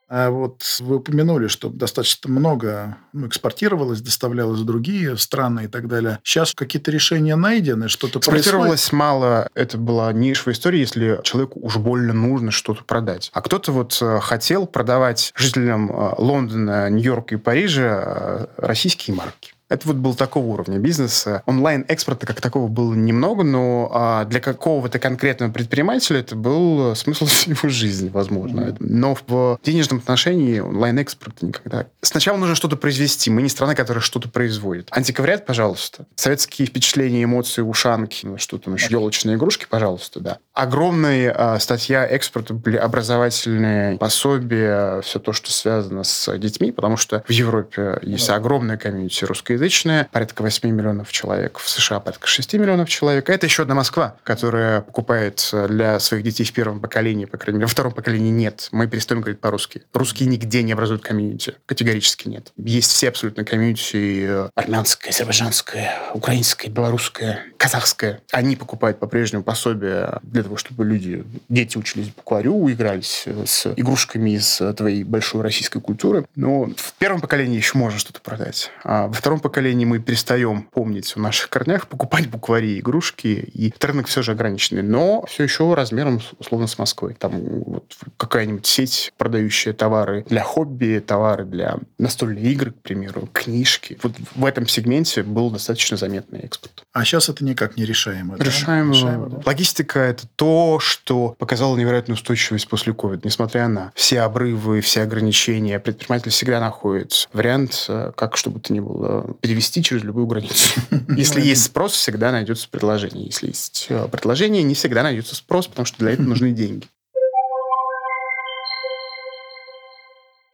А 0.09 0.31
вот 0.31 0.63
вы 0.81 0.97
упомянули, 0.97 1.49
что 1.49 1.69
достаточно 1.69 2.31
много 2.31 2.97
ну, 3.13 3.27
экспортировалось, 3.27 4.01
доставлялось 4.01 4.61
в 4.61 4.65
другие 4.65 5.17
страны 5.17 5.65
и 5.65 5.67
так 5.67 5.89
далее. 5.89 6.21
Сейчас 6.23 6.55
какие-то 6.55 6.93
решения 6.93 7.35
найдены, 7.35 7.89
что-то 7.89 8.21
Экспортировалось 8.21 8.93
мало. 8.93 9.49
Это 9.55 9.79
была 9.79 10.13
нишевая 10.13 10.55
история, 10.55 10.81
если 10.81 11.21
человеку 11.25 11.59
уж 11.61 11.77
больно 11.79 12.13
нужно 12.13 12.53
что-то 12.53 12.85
продать. 12.85 13.31
А 13.33 13.43
кто-то 13.43 13.73
вот 13.73 13.99
э, 14.01 14.21
хотел 14.21 14.67
продавать 14.67 15.33
жителям 15.35 15.91
э, 15.91 16.15
Лондона, 16.19 16.89
Нью-Йорка 16.89 17.35
и 17.35 17.39
Парижа 17.39 18.03
э, 18.05 18.47
российские 18.59 19.17
марки. 19.17 19.56
Это 19.69 19.89
вот 19.89 19.97
был 19.97 20.15
такого 20.15 20.47
уровня 20.47 20.79
бизнеса. 20.79 21.43
Онлайн-экспорта 21.47 22.27
как 22.27 22.41
такого 22.41 22.69
было 22.69 22.95
немного, 22.95 23.43
но 23.43 23.91
а, 23.93 24.25
для 24.25 24.39
какого-то 24.41 25.01
конкретного 25.01 25.51
предпринимателя 25.51 26.21
это 26.21 26.37
был 26.37 26.95
смысл 26.95 27.27
его 27.47 27.69
жизни, 27.69 28.09
возможно. 28.09 28.61
Mm-hmm. 28.61 28.77
Но 28.81 29.17
в 29.27 29.59
денежном 29.65 29.99
отношении 29.99 30.61
онлайн-экспорт 30.61 31.43
никогда... 31.43 31.87
Сначала 32.01 32.37
нужно 32.37 32.55
что-то 32.55 32.77
произвести. 32.77 33.29
Мы 33.31 33.43
не 33.43 33.49
страна, 33.49 33.75
которая 33.75 34.03
что-то 34.03 34.29
производит. 34.29 34.89
Антиквариат, 34.93 35.45
пожалуйста. 35.47 36.07
Советские 36.15 36.67
впечатления, 36.67 37.25
эмоции, 37.25 37.63
ушанки, 37.63 38.25
ну, 38.25 38.39
что 38.39 38.59
там 38.59 38.75
еще, 38.75 38.89
елочные 38.91 39.37
игрушки, 39.37 39.67
пожалуйста, 39.69 40.21
да. 40.21 40.39
Огромная 40.55 41.35
а, 41.37 41.59
статья 41.59 42.07
экспорта 42.07 42.55
были 42.55 42.77
образовательные 42.77 43.99
пособия, 43.99 45.01
все 45.01 45.19
то, 45.19 45.33
что 45.33 45.51
связано 45.51 46.05
с 46.05 46.39
детьми, 46.39 46.71
потому 46.71 46.97
что 46.97 47.25
в 47.27 47.33
Европе 47.33 47.99
есть 48.03 48.31
огромная 48.31 48.77
комьюнити 48.77 49.25
русской 49.25 49.56
русскоязычная, 49.57 50.09
порядка 50.13 50.43
8 50.43 50.69
миллионов 50.71 51.11
человек, 51.11 51.59
в 51.59 51.69
США 51.69 52.01
порядка 52.01 52.27
6 52.27 52.55
миллионов 52.55 52.89
человек. 52.89 53.31
Это 53.31 53.47
еще 53.47 53.63
одна 53.63 53.75
Москва, 53.75 54.17
которая 54.23 54.83
покупает 54.83 55.51
для 55.69 55.99
своих 55.99 56.23
детей 56.23 56.45
в 56.45 56.53
первом 56.53 56.81
поколении, 56.81 57.25
по 57.25 57.39
крайней 57.39 57.59
мере, 57.59 57.67
во 57.67 57.71
втором 57.71 57.93
поколении 57.93 58.31
нет. 58.31 58.69
Мы 58.73 58.87
перестаем 58.87 59.23
говорить 59.23 59.41
по-русски. 59.41 59.83
Русские 59.93 60.29
нигде 60.29 60.63
не 60.63 60.73
образуют 60.73 61.03
комьюнити. 61.03 61.55
Категорически 61.67 62.29
нет. 62.29 62.53
Есть 62.57 62.93
все 62.93 63.09
абсолютно 63.09 63.45
комьюнити 63.45 64.27
э, 64.29 64.49
армянское, 64.55 65.11
азербайджанское, 65.11 65.95
украинское, 66.13 66.71
белорусское, 66.71 67.45
казахское. 67.57 68.21
Они 68.33 68.57
покупают 68.57 68.99
по-прежнему 68.99 69.43
пособия 69.43 70.21
для 70.23 70.43
того, 70.43 70.57
чтобы 70.57 70.85
люди, 70.85 71.25
дети 71.49 71.79
учились 71.79 72.09
букварю, 72.09 72.71
игрались 72.71 73.23
э, 73.27 73.45
с 73.47 73.73
игрушками 73.77 74.31
из 74.31 74.61
твоей 74.77 75.05
большой 75.05 75.43
российской 75.43 75.81
культуры. 75.81 76.27
Но 76.35 76.67
в 76.77 76.93
первом 76.99 77.21
поколении 77.21 77.57
еще 77.57 77.79
можно 77.79 77.99
что-то 77.99 78.21
продать. 78.21 78.71
А 78.85 79.07
во 79.07 79.13
втором 79.13 79.41
поколении 79.47 79.85
мы 79.85 80.01
перестаем 80.01 80.63
помнить 80.63 81.13
о 81.17 81.21
наших 81.21 81.51
корнях, 81.51 81.87
покупать 81.87 82.29
буквари, 82.29 82.81
игрушки, 82.81 83.29
и 83.29 83.73
рынок 83.81 84.09
все 84.09 84.21
же 84.21 84.33
ограниченный, 84.33 84.83
но 84.83 85.25
все 85.27 85.45
еще 85.45 85.73
размером, 85.73 86.21
условно, 86.41 86.67
с 86.67 86.77
Москвой. 86.79 87.15
Там 87.15 87.33
вот 87.65 87.95
какая-нибудь 88.17 88.67
сеть, 88.67 89.13
продающая 89.17 89.73
товары 89.73 90.25
для 90.29 90.43
хобби, 90.43 91.01
товары 91.07 91.45
для 91.45 91.77
настольной 91.97 92.43
игры, 92.43 92.73
к 92.73 92.83
примеру, 92.83 93.29
книжки. 93.33 94.01
Вот 94.03 94.15
в 94.35 94.45
этом 94.45 94.67
сегменте 94.67 95.23
был 95.23 95.53
достаточно 95.53 95.97
заметный 95.97 96.41
экспорт. 96.41 96.85
А 96.93 97.05
сейчас 97.05 97.29
это 97.29 97.45
никак 97.45 97.77
не 97.77 97.85
решаемо. 97.85 98.37
Решаемо. 98.39 98.93
Да? 98.93 98.99
решаемо 98.99 99.27
да? 99.27 99.43
Логистика– 99.47 99.99
это 100.01 100.27
то, 100.35 100.81
что 100.81 101.37
показало 101.39 101.77
невероятную 101.77 102.17
устойчивость 102.17 102.67
после 102.67 102.93
COVID. 102.93 103.21
Несмотря 103.23 103.69
на 103.69 103.93
все 103.95 104.23
обрывы, 104.23 104.81
все 104.81 105.03
ограничения, 105.03 105.79
предприниматель 105.79 106.33
всегда 106.33 106.59
находит 106.59 107.29
вариант, 107.33 107.87
э, 107.89 108.11
как 108.17 108.37
чтобы 108.37 108.59
то 108.59 108.73
ни 108.73 108.81
было, 108.81 109.36
перевести 109.41 109.83
через 109.83 110.03
любую 110.03 110.27
границу. 110.27 110.81
Если 111.17 111.41
есть 111.41 111.65
спрос, 111.65 111.93
всегда 111.93 112.33
найдется 112.33 112.69
предложение. 112.69 113.27
Если 113.27 113.49
есть 113.49 113.87
э, 113.89 114.09
предложение, 114.11 114.63
не 114.63 114.75
всегда 114.75 115.03
найдется 115.03 115.35
спрос, 115.35 115.67
потому 115.67 115.87
что 115.87 115.99
для 115.99 116.13
этого 116.13 116.27
нужны 116.27 116.53
деньги. 116.53 116.87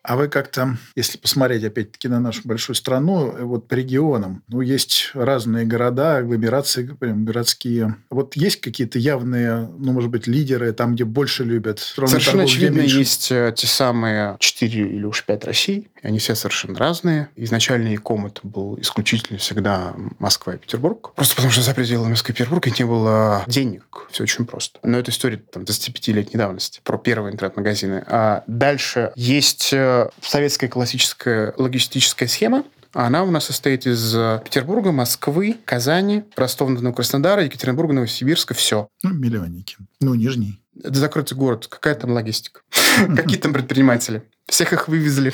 А 0.03 0.17
вы 0.17 0.29
как-то, 0.29 0.77
если 0.97 1.17
посмотреть 1.17 1.63
опять-таки 1.65 2.09
на 2.09 2.19
нашу 2.19 2.43
большую 2.45 2.75
страну, 2.75 3.33
э, 3.33 3.45
вот 3.45 3.69
по 3.69 3.75
регионам, 3.75 4.43
ну, 4.49 4.61
есть 4.61 5.11
разные 5.15 5.65
города, 5.65 6.17
агломерации, 6.17 6.85
прям 6.87 7.25
городские. 7.25 7.97
Вот 8.11 8.35
есть 8.35 8.61
какие-то 8.61 8.99
явные, 8.99 9.69
ну, 9.79 9.93
может 9.93 10.11
быть, 10.11 10.27
лидеры, 10.27 10.73
там, 10.73 10.95
где 10.95 11.05
больше 11.05 11.45
любят? 11.45 11.79
Совершенно 11.79 12.43
очевидно, 12.43 12.81
есть 12.81 13.31
э, 13.31 13.55
те 13.57 13.67
самые 13.67 14.37
четыре 14.41 14.89
или 14.89 15.05
уж 15.05 15.25
пять 15.25 15.45
Россий, 15.45 15.89
они 16.03 16.19
все 16.19 16.35
совершенно 16.35 16.77
разные. 16.79 17.29
Изначально 17.37 17.95
иком 17.95 18.27
это 18.27 18.41
был 18.43 18.79
исключительно 18.81 19.39
всегда 19.39 19.95
Москва 20.19 20.55
и 20.55 20.59
Петербург. 20.59 21.13
Просто 21.15 21.37
потому 21.37 21.53
что 21.53 21.63
за 21.63 21.75
пределами 21.75 22.11
Москвы 22.11 22.33
и 22.33 22.37
Петербурга 22.37 22.71
не 22.77 22.85
было 22.85 23.45
денег. 23.47 24.09
Все 24.11 24.25
очень 24.25 24.47
просто. 24.47 24.81
Но 24.83 24.99
это 24.99 25.13
история 25.13 25.37
там, 25.37 25.63
25-летней 25.63 26.39
давности 26.39 26.81
про 26.83 26.99
первые 26.99 27.33
интернет-магазины. 27.33 28.05
А 28.09 28.43
дальше 28.49 29.13
есть 29.15 29.73
э, 29.73 29.92
советская 30.21 30.69
классическая 30.69 31.55
логистическая 31.57 32.29
схема, 32.29 32.65
она 32.93 33.23
у 33.25 33.31
нас 33.31 33.47
состоит 33.47 33.87
из 33.87 34.13
Петербурга, 34.45 34.93
Москвы, 34.93 35.57
Казани, 35.65 36.25
Ростова-на-Дону, 36.37 36.93
Краснодара, 36.93 37.45
Екатеринбурга, 37.45 37.95
Новосибирска. 37.95 38.53
Все. 38.55 38.89
Ну, 39.03 39.15
миллионники. 39.15 39.77
Ну, 40.01 40.15
Нижний. 40.15 40.61
Это 40.83 40.99
закрытый 40.99 41.37
город. 41.37 41.69
Какая 41.69 41.95
там 41.95 42.11
логистика? 42.11 42.61
Какие 43.17 43.39
там 43.39 43.53
предприниматели? 43.53 44.23
Всех 44.47 44.73
их 44.73 44.89
вывезли. 44.89 45.33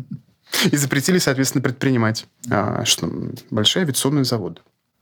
И 0.70 0.76
запретили, 0.76 1.18
соответственно, 1.18 1.62
предпринимать. 1.62 2.26
А, 2.50 2.84
что 2.84 3.10
большие 3.50 3.82
авиационные 3.82 4.24
заводы. 4.24 4.60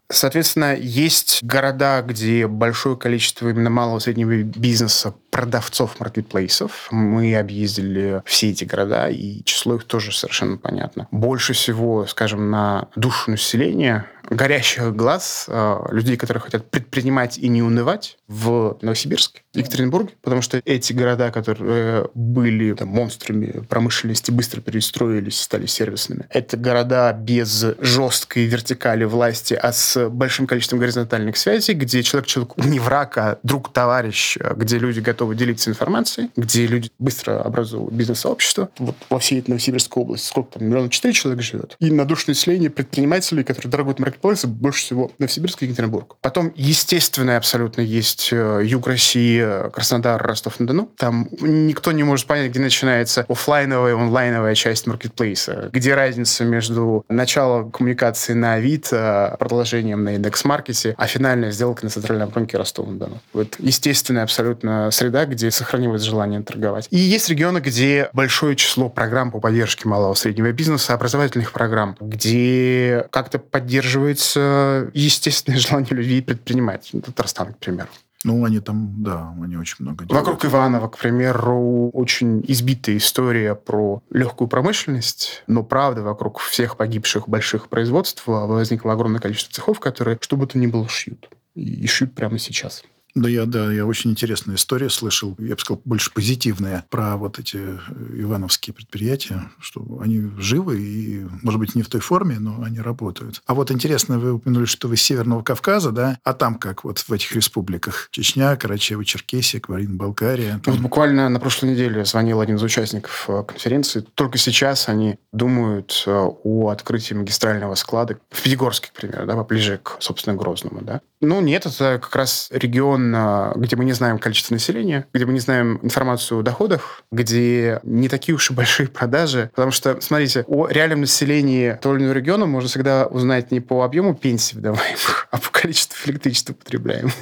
Соответственно, 0.09 0.75
есть 0.75 1.43
города, 1.43 2.01
где 2.01 2.47
большое 2.47 2.97
количество 2.97 3.49
именно 3.49 3.69
малого 3.69 3.97
и 3.97 4.01
среднего 4.01 4.43
бизнеса, 4.43 5.15
продавцов 5.33 5.99
маркетплейсов. 5.99 6.87
Мы 6.91 7.35
объездили 7.35 8.21
все 8.23 8.51
эти 8.51 8.65
города, 8.65 9.09
и 9.09 9.43
число 9.43 9.75
их 9.75 9.85
тоже 9.85 10.11
совершенно 10.11 10.57
понятно. 10.57 11.07
Больше 11.09 11.53
всего, 11.53 12.05
скажем, 12.05 12.51
на 12.51 12.87
душу 12.95 13.31
населения 13.31 14.05
горящих 14.29 14.95
глаз 14.95 15.45
э, 15.47 15.77
людей, 15.91 16.17
которые 16.17 16.41
хотят 16.41 16.69
предпринимать 16.69 17.37
и 17.37 17.47
не 17.47 17.61
унывать 17.61 18.17
в 18.27 18.77
Новосибирске, 18.81 19.41
Екатеринбурге, 19.53 20.13
потому 20.21 20.41
что 20.41 20.61
эти 20.65 20.93
города, 20.93 21.31
которые 21.31 22.09
были 22.13 22.73
там, 22.73 22.89
монстрами 22.89 23.63
промышленности, 23.69 24.31
быстро 24.31 24.61
перестроились, 24.61 25.39
стали 25.39 25.65
сервисными. 25.65 26.25
Это 26.29 26.57
города 26.57 27.13
без 27.13 27.65
жесткой 27.79 28.45
вертикали 28.45 29.03
власти, 29.03 29.53
а 29.53 29.71
с 29.71 30.09
большим 30.09 30.47
количеством 30.47 30.79
горизонтальных 30.79 31.37
связей, 31.37 31.73
где 31.73 32.01
человек 32.01 32.27
человеку 32.27 32.61
не 32.61 32.79
враг, 32.79 33.17
а 33.17 33.39
друг, 33.43 33.71
товарищ, 33.71 34.37
где 34.55 34.77
люди 34.77 34.99
готовы 34.99 35.22
делиться 35.31 35.69
информацией, 35.69 36.29
где 36.35 36.67
люди 36.67 36.89
быстро 36.99 37.41
образуют 37.41 37.93
бизнес-сообщество. 37.93 38.69
Вот 38.77 38.95
во 39.09 39.19
всей 39.19 39.43
Новосибирской 39.47 40.03
области 40.03 40.27
сколько 40.27 40.59
там, 40.59 40.67
миллиона 40.67 40.89
четыре 40.89 41.13
человек 41.13 41.41
живет. 41.41 41.75
И 41.79 41.91
на 41.91 42.05
душу 42.05 42.25
населения 42.27 42.69
предпринимателей, 42.69 43.43
которые 43.43 43.71
дорогут 43.71 43.99
маркетплейсы, 43.99 44.47
больше 44.47 44.81
всего 44.81 45.11
Новосибирск 45.19 45.63
и 45.63 45.65
Екатеринбург. 45.65 46.17
Потом, 46.21 46.51
естественно, 46.55 47.37
абсолютно 47.37 47.81
есть 47.81 48.29
э, 48.31 48.61
юг 48.63 48.87
России, 48.87 49.69
Краснодар, 49.71 50.21
Ростов-на-Дону. 50.21 50.89
Там 50.97 51.29
никто 51.41 51.91
не 51.91 52.03
может 52.03 52.27
понять, 52.27 52.49
где 52.51 52.59
начинается 52.59 53.25
офлайновая 53.27 53.93
и 53.93 53.95
онлайновая 53.95 54.55
часть 54.55 54.87
маркетплейса. 54.87 55.69
Где 55.71 55.93
разница 55.93 56.45
между 56.45 57.05
началом 57.09 57.71
коммуникации 57.71 58.33
на 58.33 58.53
Авито, 58.53 59.35
продолжением 59.39 60.03
на 60.03 60.15
индекс-маркете, 60.15 60.95
а 60.97 61.07
финальная 61.07 61.51
сделка 61.51 61.83
на 61.85 61.89
центральном 61.89 62.31
рынке 62.33 62.57
Ростова-на-Дону. 62.57 63.21
Вот 63.33 63.55
естественная 63.59 64.23
абсолютно 64.23 64.89
среда 64.91 65.12
да, 65.13 65.27
где 65.27 65.51
сохранилось 65.51 66.01
желание 66.01 66.41
торговать. 66.41 66.87
И 66.89 66.97
есть 66.97 67.29
регионы, 67.29 67.59
где 67.59 68.09
большое 68.13 68.55
число 68.55 68.89
программ 68.89 69.29
по 69.29 69.39
поддержке 69.39 69.87
малого 69.87 70.13
и 70.13 70.15
среднего 70.15 70.51
бизнеса, 70.51 70.95
образовательных 70.95 71.51
программ, 71.51 71.95
где 72.01 73.07
как-то 73.11 73.37
поддерживается 73.37 74.89
естественное 74.93 75.59
желание 75.67 75.93
людей 75.93 76.23
предпринимать. 76.23 76.91
Татарстан, 77.05 77.53
к 77.53 77.59
примеру. 77.59 77.89
Ну, 78.23 78.43
они 78.43 78.59
там, 78.59 79.03
да, 79.03 79.35
они 79.39 79.55
очень 79.55 79.75
много 79.79 80.05
делают. 80.05 80.25
Вокруг 80.25 80.45
Иванова, 80.45 80.87
к 80.87 80.97
примеру, 80.97 81.91
очень 81.91 82.43
избитая 82.47 82.97
история 82.97 83.53
про 83.53 84.01
легкую 84.09 84.47
промышленность, 84.47 85.43
но 85.45 85.61
правда, 85.61 86.01
вокруг 86.01 86.39
всех 86.39 86.75
погибших 86.77 87.29
больших 87.29 87.67
производств 87.67 88.23
возникло 88.25 88.93
огромное 88.93 89.19
количество 89.19 89.53
цехов, 89.53 89.79
которые 89.79 90.17
что 90.21 90.37
бы 90.37 90.47
то 90.47 90.57
ни 90.57 90.65
было 90.65 90.89
шьют. 90.89 91.29
И 91.53 91.85
шьют 91.85 92.15
прямо 92.15 92.39
сейчас. 92.39 92.83
Да, 93.15 93.29
я, 93.29 93.45
да, 93.45 93.71
я 93.71 93.85
очень 93.85 94.11
интересную 94.11 94.57
историю 94.57 94.89
слышал, 94.89 95.35
я 95.37 95.53
бы 95.53 95.59
сказал, 95.59 95.81
больше 95.85 96.11
позитивная, 96.11 96.83
про 96.89 97.15
вот 97.15 97.37
эти 97.37 97.57
э, 97.57 97.77
ивановские 98.15 98.73
предприятия, 98.73 99.51
что 99.59 99.99
они 100.01 100.31
живы 100.39 100.79
и, 100.79 101.25
может 101.43 101.59
быть, 101.59 101.75
не 101.75 101.83
в 101.83 101.89
той 101.89 102.01
форме, 102.01 102.39
но 102.39 102.63
они 102.63 102.79
работают. 102.79 103.41
А 103.45 103.53
вот 103.53 103.69
интересно, 103.69 104.17
вы 104.17 104.33
упомянули, 104.33 104.65
что 104.65 104.87
вы 104.87 104.97
с 104.97 105.01
Северного 105.03 105.43
Кавказа, 105.43 105.91
да? 105.91 106.17
А 106.23 106.33
там 106.33 106.55
как 106.55 106.83
вот 106.83 106.99
в 106.99 107.13
этих 107.13 107.33
республиках? 107.33 108.07
Чечня, 108.11 108.55
Карачаево, 108.55 109.05
Черкесия, 109.05 109.59
Кабардино-Балкария? 109.59 110.59
Там... 110.63 110.73
Вот 110.73 110.81
буквально 110.81 111.29
на 111.29 111.39
прошлой 111.39 111.71
неделе 111.71 112.05
звонил 112.05 112.41
один 112.41 112.55
из 112.55 112.63
участников 112.63 113.25
э, 113.27 113.43
конференции. 113.43 114.03
Только 114.15 114.39
сейчас 114.39 114.89
они 114.89 115.19
думают 115.31 116.03
э, 116.07 116.11
о 116.11 116.69
открытии 116.69 117.13
магистрального 117.13 117.75
склада 117.75 118.17
в 118.31 118.41
Пятигорске, 118.41 118.89
к 118.89 118.93
примеру, 118.93 119.27
да, 119.27 119.35
поближе 119.35 119.79
к, 119.83 119.97
собственно, 119.99 120.35
Грозному, 120.35 120.81
да? 120.81 121.01
Ну, 121.21 121.39
нет, 121.39 121.65
это 121.65 121.99
как 122.01 122.15
раз 122.15 122.49
регион 122.51 123.02
регион, 123.11 123.53
где 123.55 123.75
мы 123.75 123.85
не 123.85 123.93
знаем 123.93 124.19
количество 124.19 124.53
населения, 124.53 125.05
где 125.13 125.25
мы 125.25 125.33
не 125.33 125.39
знаем 125.39 125.79
информацию 125.81 126.39
о 126.39 126.43
доходах, 126.43 127.03
где 127.11 127.79
не 127.83 128.09
такие 128.09 128.35
уж 128.35 128.51
и 128.51 128.53
большие 128.53 128.87
продажи. 128.87 129.49
Потому 129.53 129.71
что, 129.71 129.99
смотрите, 130.01 130.43
о 130.47 130.67
реальном 130.67 131.01
населении 131.01 131.77
того 131.81 131.95
или 131.95 132.03
иного 132.03 132.15
региона 132.15 132.45
можно 132.45 132.69
всегда 132.69 133.05
узнать 133.07 133.51
не 133.51 133.59
по 133.59 133.83
объему 133.83 134.15
пенсий 134.15 134.55
выдаваемых, 134.55 135.27
а 135.31 135.37
по 135.37 135.49
количеству 135.51 136.09
электричества 136.09 136.53
потребляемого. 136.53 137.13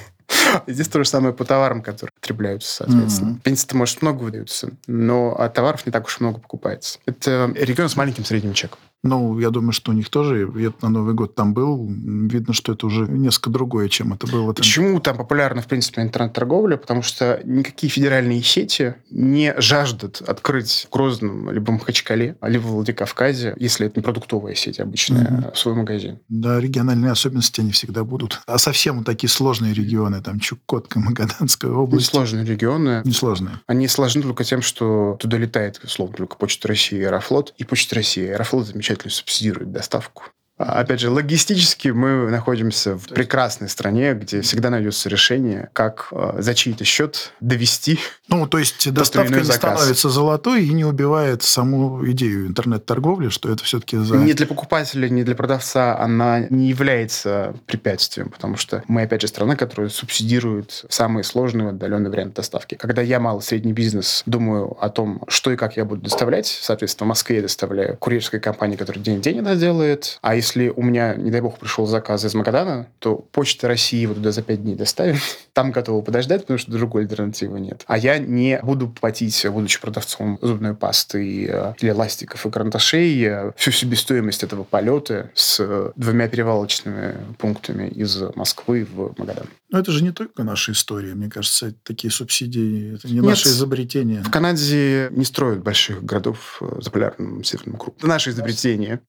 Здесь 0.67 0.87
то 0.87 1.03
же 1.03 1.09
самое 1.09 1.33
по 1.33 1.45
товарам, 1.45 1.81
которые 1.81 2.11
потребляются, 2.19 2.83
соответственно. 2.83 3.31
Mm-hmm. 3.31 3.41
Пенсии-то, 3.41 3.77
может, 3.77 4.01
много 4.01 4.23
выдаются, 4.23 4.71
но 4.87 5.35
а 5.37 5.49
товаров 5.49 5.85
не 5.85 5.91
так 5.91 6.05
уж 6.05 6.19
много 6.19 6.39
покупается. 6.39 6.99
Это 7.05 7.51
регион 7.55 7.89
с 7.89 7.95
маленьким 7.95 8.25
средним 8.25 8.53
чеком. 8.53 8.79
Ну, 9.03 9.39
я 9.39 9.49
думаю, 9.49 9.71
что 9.71 9.91
у 9.91 9.95
них 9.95 10.09
тоже, 10.09 10.47
я 10.55 10.71
на 10.83 10.89
Новый 10.89 11.15
год 11.15 11.33
там 11.33 11.55
был, 11.55 11.87
видно, 11.89 12.53
что 12.53 12.73
это 12.73 12.85
уже 12.85 13.07
несколько 13.07 13.49
другое, 13.49 13.89
чем 13.89 14.13
это 14.13 14.27
было. 14.27 14.53
Там. 14.53 14.61
Почему 14.61 14.99
там 14.99 15.17
популярна, 15.17 15.63
в 15.63 15.67
принципе, 15.67 16.03
интернет-торговля? 16.03 16.77
Потому 16.77 17.01
что 17.01 17.41
никакие 17.43 17.89
федеральные 17.89 18.43
сети 18.43 18.93
не 19.09 19.55
жаждут 19.59 20.21
открыть 20.21 20.85
в 20.87 20.93
Грозном, 20.93 21.49
либо 21.49 21.71
в 21.71 21.73
Махачкале, 21.73 22.35
либо 22.43 22.61
в 22.61 22.71
Владикавказе, 22.73 23.55
если 23.57 23.87
это 23.87 23.99
не 23.99 24.03
продуктовая 24.03 24.53
сеть 24.53 24.79
обычная, 24.79 25.25
mm-hmm. 25.25 25.55
свой 25.55 25.73
магазин. 25.73 26.19
Да, 26.29 26.59
региональные 26.59 27.11
особенности 27.11 27.61
они 27.61 27.71
всегда 27.71 28.03
будут. 28.03 28.39
А 28.45 28.59
совсем 28.59 29.03
такие 29.03 29.29
сложные 29.29 29.73
регионы, 29.73 30.21
там 30.21 30.30
Чукотка, 30.39 30.99
Магаданская 30.99 31.71
область. 31.71 32.07
Несложные 32.07 32.45
регионы. 32.45 33.01
Несложные. 33.03 33.59
Они 33.67 33.87
сложны 33.87 34.21
только 34.21 34.43
тем, 34.43 34.61
что 34.61 35.17
туда 35.19 35.37
летает, 35.37 35.79
условно, 35.83 36.15
только 36.17 36.37
Почта 36.37 36.67
России 36.67 36.99
и 36.99 37.03
Аэрофлот. 37.03 37.53
И 37.57 37.63
Почта 37.63 37.95
России 37.95 38.23
и 38.23 38.29
Аэрофлот 38.29 38.67
замечательно 38.67 39.11
субсидирует 39.11 39.71
доставку. 39.71 40.23
А, 40.61 40.81
опять 40.81 40.99
же, 40.99 41.09
логистически 41.09 41.89
мы 41.89 42.29
находимся 42.29 42.95
в 42.95 43.07
прекрасной 43.07 43.69
стране, 43.69 44.13
где 44.13 44.41
всегда 44.41 44.69
найдется 44.69 45.09
решение, 45.09 45.69
как 45.73 46.09
э, 46.11 46.35
за 46.39 46.53
чей-то 46.53 46.83
счет 46.83 47.33
довести. 47.39 47.99
Ну, 48.27 48.47
то 48.47 48.59
есть 48.59 48.91
доставка 48.91 49.33
не 49.33 49.43
заказ. 49.43 49.77
становится 49.77 50.09
золотой 50.09 50.65
и 50.65 50.73
не 50.73 50.85
убивает 50.85 51.41
саму 51.43 52.05
идею 52.11 52.47
интернет-торговли, 52.47 53.29
что 53.29 53.51
это 53.51 53.63
все-таки 53.63 53.97
за... 53.97 54.17
Не 54.17 54.33
для 54.33 54.45
покупателя, 54.45 55.09
не 55.09 55.23
для 55.23 55.35
продавца 55.35 55.97
она 55.97 56.45
не 56.49 56.69
является 56.69 57.55
препятствием, 57.65 58.29
потому 58.29 58.57
что 58.57 58.83
мы, 58.87 59.03
опять 59.03 59.21
же, 59.21 59.27
страна, 59.27 59.55
которая 59.55 59.89
субсидирует 59.89 60.85
самые 60.89 61.23
сложные 61.23 61.69
отдаленные 61.69 62.11
варианты 62.11 62.35
доставки. 62.35 62.75
Когда 62.75 63.01
я 63.01 63.19
малый 63.19 63.41
средний 63.41 63.73
бизнес 63.73 64.23
думаю 64.25 64.77
о 64.79 64.89
том, 64.89 65.23
что 65.27 65.51
и 65.51 65.55
как 65.55 65.77
я 65.77 65.85
буду 65.85 66.01
доставлять, 66.01 66.47
соответственно, 66.47 67.05
в 67.05 67.09
Москве 67.09 67.37
я 67.37 67.41
доставляю 67.41 67.97
курьерской 67.97 68.39
компании, 68.39 68.75
которая 68.75 69.03
день 69.03 69.17
в 69.17 69.21
день 69.21 69.39
это 69.39 69.55
делает, 69.55 70.19
а 70.21 70.35
если 70.35 70.50
если 70.51 70.69
у 70.69 70.83
меня, 70.83 71.15
не 71.15 71.31
дай 71.31 71.39
бог, 71.39 71.57
пришел 71.57 71.85
заказ 71.85 72.25
из 72.25 72.33
Магадана, 72.33 72.87
то 72.99 73.15
Почта 73.15 73.67
России 73.67 73.99
его 73.99 74.13
туда 74.13 74.31
за 74.31 74.41
пять 74.41 74.61
дней 74.61 74.75
доставит. 74.75 75.15
Там 75.53 75.71
готовы 75.71 76.03
подождать, 76.03 76.41
потому 76.41 76.59
что 76.59 76.71
другой 76.71 77.03
альтернативы 77.03 77.59
нет. 77.59 77.83
А 77.87 77.97
я 77.97 78.17
не 78.17 78.59
буду 78.61 78.89
платить, 78.89 79.45
будучи 79.49 79.79
продавцом 79.79 80.37
зубной 80.41 80.75
пасты 80.75 81.47
э, 81.47 81.73
или 81.79 81.91
ластиков 81.91 82.45
и 82.45 82.51
карандашей, 82.51 83.23
э, 83.23 83.51
всю 83.55 83.71
себестоимость 83.71 84.43
этого 84.43 84.63
полета 84.63 85.31
с 85.35 85.93
двумя 85.95 86.27
перевалочными 86.27 87.15
пунктами 87.37 87.87
из 87.87 88.21
Москвы 88.35 88.85
в 88.85 89.17
Магадан. 89.17 89.47
Но 89.69 89.79
это 89.79 89.91
же 89.91 90.03
не 90.03 90.11
только 90.11 90.43
наша 90.43 90.73
история. 90.73 91.15
Мне 91.15 91.29
кажется, 91.29 91.73
такие 91.83 92.11
субсидии– 92.11 92.95
это 92.95 93.07
не 93.07 93.15
Нет, 93.15 93.23
наше 93.23 93.47
изобретение. 93.47 94.21
В 94.21 94.29
Канаде 94.29 95.07
не 95.11 95.23
строят 95.23 95.63
больших 95.63 96.03
городов 96.03 96.61
э, 96.61 96.81
за 96.81 96.91
полярным 96.91 97.43
северным 97.43 97.77
кругом. 97.77 97.95
Это 97.97 98.07
наше 98.07 98.31
изобретение. 98.31 98.99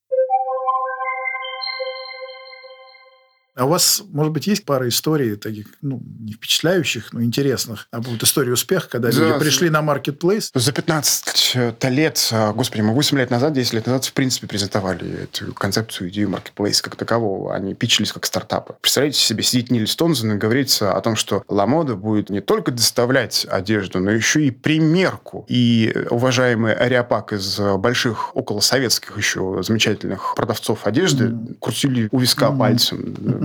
А 3.55 3.67
у 3.67 3.69
вас, 3.69 4.03
может 4.13 4.33
быть, 4.33 4.47
есть 4.47 4.65
пара 4.65 4.89
историй 4.89 5.37
таких, 5.37 5.67
ну, 5.83 6.03
не 6.21 6.33
впечатляющих, 6.33 7.13
но 7.13 7.23
интересных, 7.23 7.87
а 7.91 8.01
вот 8.01 8.23
истории 8.23 8.51
успеха, 8.51 8.89
когда 8.89 9.13
да, 9.13 9.19
люди 9.19 9.39
пришли 9.39 9.69
на 9.69 9.83
маркетплейс? 9.83 10.51
За 10.55 10.73
15 10.73 11.57
лет, 11.91 12.29
а, 12.33 12.53
господи, 12.55 12.81
мы 12.81 12.95
8 12.95 13.19
лет 13.19 13.31
назад, 13.31 13.53
10 13.53 13.75
лет 13.75 13.87
назад, 13.87 14.07
в 14.07 14.13
принципе, 14.15 14.47
презентовали 14.47 15.25
эту 15.25 15.53
концепцию, 15.53 16.09
идею 16.09 16.31
маркетплейса 16.31 16.83
как 16.83 16.97
такового. 16.97 17.55
Они 17.55 17.75
пичились 17.75 18.13
как 18.13 18.25
стартапы. 18.25 18.75
Представляете 18.81 19.19
себе, 19.19 19.43
сидит 19.43 19.71
Нильс 19.71 19.95
Тонзен 19.97 20.33
и 20.33 20.37
говорится 20.39 20.95
о 20.95 21.01
том, 21.03 21.15
что 21.15 21.45
Ламода 21.49 21.95
будет 21.95 22.31
не 22.31 22.41
только 22.41 22.71
доставлять 22.71 23.47
одежду, 23.51 24.01
но 24.01 24.11
еще 24.11 24.47
и 24.47 24.51
примерку. 24.51 25.45
И 25.49 25.95
уважаемый 26.09 26.73
Ариапак 26.73 27.35
из 27.35 27.61
больших, 27.77 28.35
около 28.35 28.61
советских 28.61 29.19
еще 29.19 29.63
замечательных 29.63 30.35
продавцов 30.37 30.87
одежды 30.87 31.27
mm. 31.27 31.57
крутили 31.61 32.09
у 32.11 32.19
виска 32.19 32.47
mm. 32.47 32.59
пальцем 32.59 33.42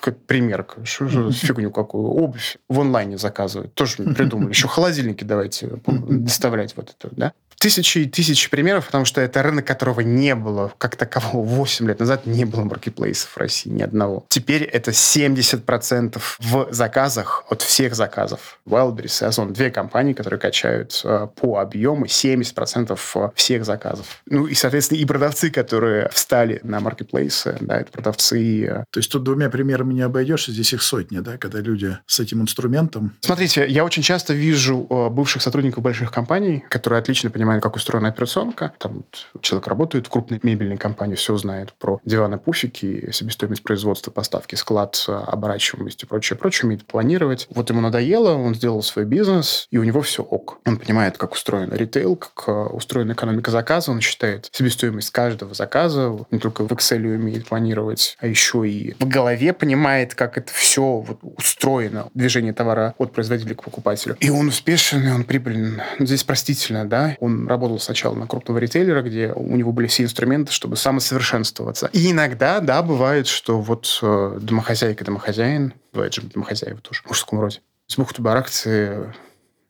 как 0.00 0.18
примерка. 0.26 0.84
Же 0.84 1.30
фигню 1.32 1.70
какую? 1.70 2.04
Обувь 2.04 2.56
в 2.68 2.80
онлайне 2.80 3.18
заказывать. 3.18 3.74
Тоже 3.74 3.96
придумали. 4.14 4.50
Еще 4.50 4.68
холодильники 4.68 5.24
давайте 5.24 5.68
доставлять 5.86 6.76
вот 6.76 6.94
это, 6.98 7.14
да? 7.14 7.32
Тысячи 7.62 7.98
и 7.98 8.06
тысячи 8.06 8.50
примеров, 8.50 8.86
потому 8.86 9.04
что 9.04 9.20
это 9.20 9.40
рынок, 9.40 9.64
которого 9.64 10.00
не 10.00 10.34
было, 10.34 10.72
как 10.78 10.96
такового 10.96 11.46
8 11.46 11.86
лет 11.86 12.00
назад 12.00 12.26
не 12.26 12.44
было 12.44 12.64
маркетплейсов 12.64 13.30
в 13.30 13.36
России, 13.36 13.70
ни 13.70 13.82
одного. 13.82 14.26
Теперь 14.28 14.64
это 14.64 14.90
70% 14.90 16.20
в 16.40 16.66
заказах 16.72 17.44
от 17.48 17.62
всех 17.62 17.94
заказов. 17.94 18.58
Wildberries 18.66 19.22
и 19.22 19.26
Озон. 19.26 19.52
Две 19.52 19.70
компании, 19.70 20.12
которые 20.12 20.40
качают 20.40 21.00
э, 21.04 21.28
по 21.40 21.58
объему 21.58 22.06
70% 22.06 23.32
всех 23.36 23.64
заказов. 23.64 24.22
Ну 24.26 24.46
и, 24.46 24.54
соответственно, 24.54 24.98
и 24.98 25.04
продавцы, 25.04 25.50
которые 25.50 26.08
встали 26.12 26.58
на 26.64 26.80
маркетплейсы, 26.80 27.56
да, 27.60 27.80
это 27.80 27.92
продавцы. 27.92 28.64
Э, 28.64 28.84
То 28.90 28.98
есть 28.98 29.12
тут 29.12 29.22
двумя 29.22 29.50
примерами 29.50 29.94
не 29.94 30.02
обойдешь, 30.02 30.46
здесь 30.46 30.72
их 30.72 30.82
сотни, 30.82 31.20
да, 31.20 31.38
когда 31.38 31.60
люди 31.60 31.96
с 32.06 32.18
этим 32.18 32.42
инструментом. 32.42 33.14
Смотрите, 33.20 33.64
я 33.68 33.84
очень 33.84 34.02
часто 34.02 34.34
вижу 34.34 34.84
э, 34.90 35.08
бывших 35.10 35.42
сотрудников 35.42 35.84
больших 35.84 36.10
компаний, 36.10 36.64
которые 36.68 36.98
отлично 36.98 37.30
понимают, 37.30 37.51
понимает, 37.52 37.62
как 37.62 37.76
устроена 37.76 38.08
операционка. 38.08 38.72
Там 38.78 39.04
человек 39.40 39.66
работает 39.66 40.06
в 40.06 40.10
крупной 40.10 40.40
мебельной 40.42 40.78
компании, 40.78 41.14
все 41.14 41.36
знает 41.36 41.72
про 41.74 42.00
диваны, 42.04 42.38
пуфики, 42.38 43.10
себестоимость 43.12 43.62
производства, 43.62 44.10
поставки, 44.10 44.54
склад, 44.54 45.04
оборачиваемость 45.08 46.02
и 46.02 46.06
прочее, 46.06 46.38
прочее, 46.38 46.66
умеет 46.66 46.86
планировать. 46.86 47.46
Вот 47.50 47.68
ему 47.70 47.80
надоело, 47.80 48.34
он 48.34 48.54
сделал 48.54 48.82
свой 48.82 49.04
бизнес, 49.04 49.66
и 49.70 49.78
у 49.78 49.84
него 49.84 50.00
все 50.00 50.22
ок. 50.22 50.60
Он 50.66 50.78
понимает, 50.78 51.18
как 51.18 51.32
устроен 51.32 51.72
ритейл, 51.72 52.16
как 52.16 52.44
э, 52.46 52.52
устроена 52.52 53.12
экономика 53.12 53.50
заказа, 53.50 53.90
он 53.90 54.00
считает 54.00 54.48
себестоимость 54.52 55.10
каждого 55.10 55.54
заказа, 55.54 56.24
не 56.30 56.38
только 56.38 56.66
в 56.66 56.72
Excel 56.72 57.02
умеет 57.14 57.46
планировать, 57.46 58.16
а 58.20 58.26
еще 58.26 58.68
и 58.68 58.94
в 58.98 59.06
голове 59.06 59.52
понимает, 59.52 60.14
как 60.14 60.38
это 60.38 60.52
все 60.52 60.82
вот 60.82 61.18
устроено, 61.22 62.08
движение 62.14 62.52
товара 62.52 62.94
от 62.98 63.12
производителя 63.12 63.54
к 63.54 63.62
покупателю. 63.62 64.16
И 64.20 64.30
он 64.30 64.48
успешен, 64.48 65.06
и 65.06 65.10
он 65.10 65.24
прибыльный. 65.24 65.82
Здесь 65.98 66.24
простительно, 66.24 66.86
да, 66.86 67.16
он 67.20 67.41
работал 67.48 67.78
сначала 67.78 68.14
на 68.14 68.26
крупного 68.26 68.58
ритейлера, 68.58 69.02
где 69.02 69.32
у 69.32 69.56
него 69.56 69.72
были 69.72 69.86
все 69.86 70.04
инструменты, 70.04 70.52
чтобы 70.52 70.76
самосовершенствоваться. 70.76 71.90
И 71.92 72.10
иногда, 72.10 72.60
да, 72.60 72.82
бывает, 72.82 73.26
что 73.26 73.60
вот 73.60 73.98
э, 74.02 74.38
домохозяйка, 74.40 75.04
домохозяин, 75.04 75.74
бывает 75.92 76.14
же 76.14 76.22
домохозяева 76.22 76.80
тоже, 76.80 77.02
в 77.02 77.08
мужском 77.08 77.40
роде, 77.40 77.60
с 77.86 77.96
бухты 77.96 78.22
барахты 78.22 79.12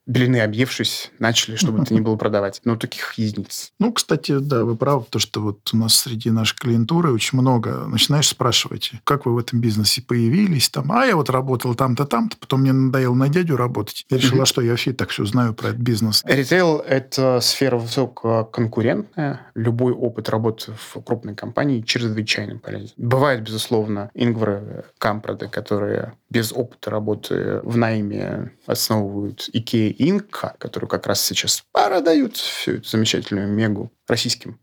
блины 0.06 0.40
объевшись, 0.40 1.10
начали, 1.18 1.56
чтобы 1.56 1.82
это 1.82 1.94
не 1.94 2.00
было 2.02 2.16
продавать. 2.16 2.60
Но 2.64 2.76
таких 2.76 3.14
единиц. 3.14 3.72
Ну, 3.78 3.92
кстати, 3.92 4.38
да, 4.38 4.64
вы 4.64 4.76
правы, 4.76 5.06
то, 5.08 5.18
что 5.18 5.40
вот 5.40 5.70
у 5.72 5.76
нас 5.76 5.94
среди 5.94 6.30
нашей 6.30 6.56
клиентуры 6.56 7.12
очень 7.12 7.38
много. 7.38 7.84
Начинаешь 7.86 8.28
спрашивать, 8.28 8.92
как 9.04 9.26
вы 9.26 9.34
в 9.34 9.38
этом 9.38 9.60
бизнесе 9.60 10.02
появились? 10.02 10.68
Там, 10.68 10.90
а 10.92 11.04
я 11.04 11.16
вот 11.16 11.30
работал 11.30 11.74
там-то, 11.74 12.04
там-то, 12.04 12.36
потом 12.36 12.62
мне 12.62 12.72
надоело 12.72 13.14
на 13.14 13.28
дядю 13.28 13.56
работать. 13.56 14.04
Я 14.10 14.18
решила, 14.18 14.46
что 14.46 14.60
я 14.60 14.70
вообще 14.70 14.92
так 14.92 15.10
все 15.10 15.24
знаю 15.24 15.54
про 15.54 15.68
этот 15.68 15.80
бизнес. 15.80 16.22
Ритейл– 16.26 16.78
это 16.86 17.40
сфера 17.40 17.76
высококонкурентная. 17.76 19.46
Любой 19.54 19.92
опыт 19.92 20.28
работы 20.28 20.72
в 20.72 21.00
крупной 21.02 21.34
компании 21.34 21.82
чрезвычайно 21.82 22.58
полезен. 22.58 22.94
Бывает, 22.96 23.42
безусловно, 23.42 24.10
ингвары, 24.14 24.84
кампрады, 24.98 25.48
которые 25.48 26.14
без 26.30 26.52
опыта 26.52 26.90
работы 26.90 27.60
в 27.62 27.76
найме 27.76 28.52
основывают 28.66 29.48
Inc., 29.98 30.56
которую 30.58 30.88
как 30.88 31.06
раз 31.06 31.22
сейчас 31.22 31.64
продают 31.72 32.36
всю 32.36 32.72
эту 32.72 32.88
замечательную 32.88 33.48
мегу 33.48 33.92
российским 34.08 34.58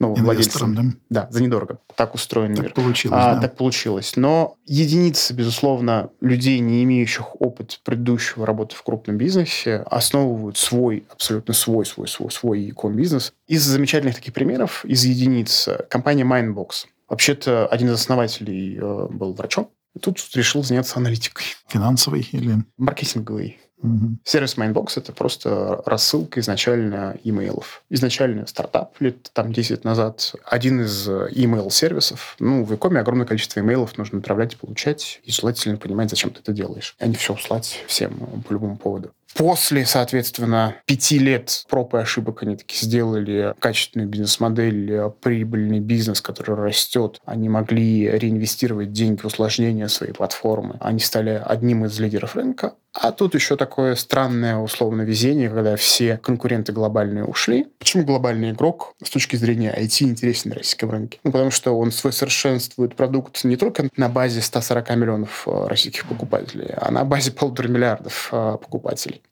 ну, 0.00 0.14
владельцам. 0.14 0.74
Да? 0.74 0.82
да, 1.10 1.28
за 1.30 1.42
недорого. 1.42 1.78
Так 1.94 2.14
устроен 2.14 2.54
так 2.54 2.64
мир. 2.64 2.72
Получилось, 2.72 3.20
а, 3.22 3.34
да. 3.34 3.42
Так 3.42 3.56
получилось. 3.56 4.16
Но 4.16 4.56
единицы, 4.64 5.34
безусловно, 5.34 6.10
людей, 6.22 6.58
не 6.58 6.82
имеющих 6.84 7.40
опыт 7.40 7.80
предыдущего 7.84 8.46
работы 8.46 8.74
в 8.74 8.82
крупном 8.82 9.18
бизнесе, 9.18 9.84
основывают 9.90 10.56
свой, 10.56 11.06
абсолютно 11.10 11.52
свой, 11.52 11.84
свой, 11.84 12.08
свой, 12.08 12.30
свой 12.30 12.60
e 12.70 12.92
бизнес. 12.92 13.34
Из 13.46 13.62
замечательных 13.62 14.16
таких 14.16 14.32
примеров, 14.32 14.84
из 14.86 15.04
единиц, 15.04 15.68
компания 15.90 16.24
Mindbox. 16.24 16.86
Вообще-то 17.08 17.66
один 17.66 17.88
из 17.88 17.94
основателей 17.94 18.78
э, 18.78 19.06
был 19.10 19.34
врачом, 19.34 19.70
Тут 20.00 20.20
решил 20.34 20.62
заняться 20.62 20.98
аналитикой. 20.98 21.44
Финансовой 21.68 22.26
или? 22.30 22.64
Маркетинговой. 22.76 23.58
Угу. 23.82 24.18
Сервис 24.24 24.56
Mindbox– 24.56 24.92
это 24.96 25.12
просто 25.12 25.82
рассылка 25.86 26.40
изначально 26.40 27.16
имейлов. 27.24 27.82
Изначально 27.88 28.46
стартап 28.46 29.00
лет 29.00 29.30
там 29.32 29.52
10 29.52 29.84
назад. 29.84 30.34
Один 30.44 30.82
из 30.82 31.08
email-сервисов. 31.08 32.36
Ну, 32.38 32.64
в 32.64 32.74
Икоме 32.74 33.00
огромное 33.00 33.26
количество 33.26 33.60
имейлов 33.60 33.96
нужно 33.96 34.18
отправлять 34.18 34.54
и 34.54 34.56
получать. 34.56 35.20
И 35.24 35.32
желательно 35.32 35.76
понимать, 35.76 36.10
зачем 36.10 36.30
ты 36.30 36.40
это 36.40 36.52
делаешь. 36.52 36.94
А 36.98 37.06
не 37.06 37.14
все 37.14 37.34
услать 37.34 37.82
всем 37.86 38.42
по 38.46 38.52
любому 38.52 38.76
поводу. 38.76 39.12
После, 39.34 39.86
соответственно, 39.86 40.76
пяти 40.86 41.18
лет 41.18 41.64
проб 41.68 41.94
и 41.94 41.98
ошибок 41.98 42.42
они 42.42 42.56
таки 42.56 42.76
сделали 42.76 43.54
качественную 43.58 44.08
бизнес-модель, 44.08 45.10
прибыльный 45.20 45.80
бизнес, 45.80 46.20
который 46.20 46.56
растет. 46.56 47.18
Они 47.24 47.48
могли 47.48 48.10
реинвестировать 48.10 48.92
деньги 48.92 49.20
в 49.20 49.26
усложнение 49.26 49.88
своей 49.88 50.12
платформы. 50.12 50.76
Они 50.80 51.00
стали 51.00 51.42
одним 51.44 51.84
из 51.84 51.98
лидеров 51.98 52.36
рынка. 52.36 52.74
А 52.92 53.12
тут 53.12 53.34
еще 53.34 53.56
такое 53.56 53.94
странное 53.94 54.56
условно 54.56 55.02
везение, 55.02 55.48
когда 55.48 55.76
все 55.76 56.16
конкуренты 56.16 56.72
глобальные 56.72 57.24
ушли. 57.24 57.68
Почему 57.78 58.04
глобальный 58.04 58.50
игрок 58.50 58.94
с 59.02 59.10
точки 59.10 59.36
зрения 59.36 59.72
IT 59.72 60.02
интересен 60.02 60.50
на 60.50 60.56
российском 60.56 60.90
рынке? 60.90 61.20
Ну, 61.22 61.30
потому 61.30 61.52
что 61.52 61.78
он 61.78 61.92
свой 61.92 62.12
совершенствует 62.12 62.96
продукт 62.96 63.44
не 63.44 63.56
только 63.56 63.88
на 63.96 64.08
базе 64.08 64.40
140 64.40 64.90
миллионов 64.96 65.46
э, 65.46 65.66
российских 65.68 66.06
покупателей, 66.06 66.70
а 66.76 66.90
на 66.90 67.04
базе 67.04 67.30
полутора 67.30 67.68
миллиардов 67.68 68.28
э, 68.32 68.56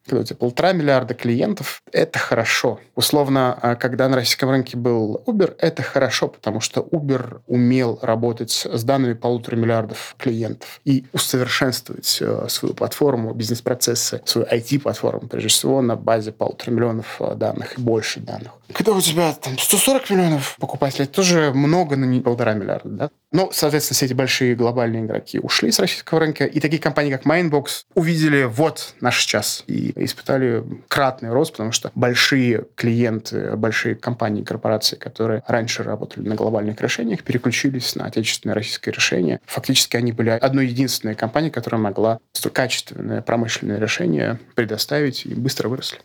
Когда 0.07 0.22
у 0.22 0.24
тебя 0.24 0.37
полтора 0.37 0.72
миллиарда 0.72 1.12
клиентов, 1.14 1.83
это 1.92 2.18
хорошо. 2.18 2.81
Условно, 2.94 3.59
э, 3.62 3.77
когда 3.77 4.09
на 4.09 4.16
российском 4.16 4.48
рынке 4.48 4.77
был 4.77 5.22
Uber, 5.27 5.55
это 5.59 5.83
хорошо, 5.83 6.29
потому 6.29 6.61
что 6.61 6.81
Uber 6.81 7.40
умел 7.46 7.98
работать 8.01 8.51
с 8.51 8.85
данными 8.85 9.12
полутора 9.12 9.57
миллиардов 9.57 10.14
клиентов 10.18 10.81
и 10.85 11.05
усовершенствовать 11.12 12.07
свою 12.07 12.74
платформу 12.74 13.35
бизнес-процессы, 13.35 14.22
свою 14.24 14.46
IT-платформу, 14.46 15.29
прежде 15.29 15.48
всего, 15.48 15.83
на 15.83 15.96
базе 15.96 16.33
полутора 16.33 16.70
миллионов 16.70 17.16
э, 17.20 17.35
данных 17.35 17.79
и 17.79 17.81
больше 17.83 18.20
данных. 18.20 18.53
Когда 18.72 18.92
у 18.92 19.01
тебя 19.01 19.33
там 19.35 19.59
140 19.59 20.11
миллионов 20.11 20.57
покупателей, 20.59 21.05
это 21.05 21.14
тоже 21.14 21.53
много, 21.55 21.96
но 21.96 22.07
не 22.07 22.20
полтора 22.20 22.55
миллиарда, 22.55 22.88
да? 22.88 23.11
Но, 23.30 23.50
соответственно, 23.52 23.94
все 23.96 24.06
эти 24.06 24.14
большие 24.14 24.54
глобальные 24.54 25.04
игроки 25.04 25.38
ушли 25.38 25.70
с 25.70 25.78
российского 25.78 26.20
рынка, 26.20 26.44
и 26.44 26.60
такие 26.60 26.80
компании, 26.80 27.12
как 27.12 27.26
Mindbox, 27.26 27.84
увидели 27.94 28.44
вот 28.44 28.94
наш 29.00 29.22
час 29.24 29.64
и 29.66 29.92
испытали 30.04 30.64
кратный 30.88 31.30
рост, 31.30 31.52
потому 31.52 31.72
что 31.72 31.90
большие 31.94 32.64
клиенты, 32.74 33.54
большие 33.56 33.94
компании, 33.96 34.42
корпорации, 34.42 34.96
которые 34.96 35.42
раньше 35.46 35.82
работали 35.82 36.26
на 36.26 36.36
глобальных 36.36 36.80
решениях, 36.80 37.22
переключились 37.22 37.94
на 37.96 38.06
отечественное 38.06 38.54
российское 38.54 38.92
решение. 38.92 39.40
Фактически 39.44 39.96
они 39.96 40.12
были 40.12 40.30
одной 40.30 40.66
единственной 40.66 41.14
компанией, 41.14 41.50
которая 41.50 41.80
могла 41.80 42.18
качественное 42.52 43.20
промышленное 43.20 43.78
решение 43.78 44.38
предоставить 44.54 45.26
и 45.26 45.34
быстро 45.34 45.68
выросли. 45.68 45.98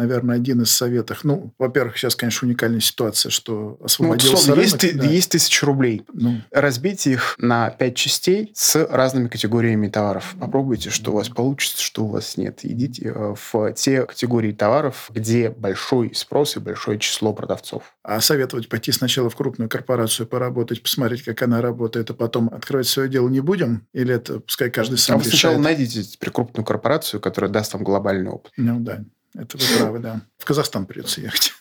Наверное, 0.00 0.36
один 0.36 0.62
из 0.62 0.70
советов. 0.70 1.24
Ну, 1.24 1.52
во-первых, 1.58 1.96
сейчас, 1.98 2.16
конечно, 2.16 2.46
уникальная 2.48 2.80
ситуация, 2.80 3.30
что 3.30 3.78
освободился 3.84 4.32
ну, 4.32 4.38
условно, 4.38 4.62
рынок. 4.62 4.82
Есть, 4.82 4.96
да. 4.96 5.04
есть 5.04 5.30
тысяча 5.30 5.66
рублей. 5.66 6.02
Ну. 6.12 6.40
Разбейте 6.50 7.12
их 7.12 7.36
на 7.38 7.70
пять 7.70 7.96
частей 7.96 8.50
с 8.54 8.82
разными 8.86 9.28
категориями 9.28 9.88
товаров. 9.88 10.34
Попробуйте, 10.40 10.88
что 10.90 11.12
у 11.12 11.16
вас 11.16 11.28
получится, 11.28 11.82
что 11.82 12.04
у 12.04 12.08
вас 12.08 12.38
нет. 12.38 12.60
Идите 12.62 13.12
э, 13.14 13.34
в 13.52 13.72
те 13.74 14.06
категории 14.06 14.52
товаров, 14.52 15.10
где 15.12 15.50
большой 15.50 16.14
спрос 16.14 16.56
и 16.56 16.60
большое 16.60 16.98
число 16.98 17.34
продавцов. 17.34 17.82
А 18.02 18.20
советовать 18.20 18.68
пойти 18.68 18.92
сначала 18.92 19.28
в 19.28 19.36
крупную 19.36 19.68
корпорацию, 19.68 20.26
поработать, 20.26 20.82
посмотреть, 20.82 21.22
как 21.22 21.42
она 21.42 21.60
работает, 21.60 22.10
а 22.10 22.14
потом 22.14 22.48
открывать 22.48 22.86
свое 22.86 23.08
дело 23.08 23.28
не 23.28 23.40
будем? 23.40 23.86
Или 23.92 24.14
это 24.14 24.40
пускай 24.40 24.70
каждый 24.70 24.96
сам 24.96 25.16
а 25.16 25.18
решает? 25.18 25.32
сначала 25.32 25.58
найдите 25.58 26.02
теперь 26.02 26.30
крупную 26.30 26.64
корпорацию, 26.64 27.20
которая 27.20 27.50
даст 27.50 27.74
вам 27.74 27.84
глобальный 27.84 28.30
опыт. 28.30 28.52
Ну 28.56 28.80
да. 28.80 29.04
Это 29.34 29.56
вы 29.56 29.64
правы, 29.78 29.98
да. 30.00 30.20
В 30.38 30.44
Казахстан 30.44 30.86
придется 30.86 31.20
ехать. 31.20 31.52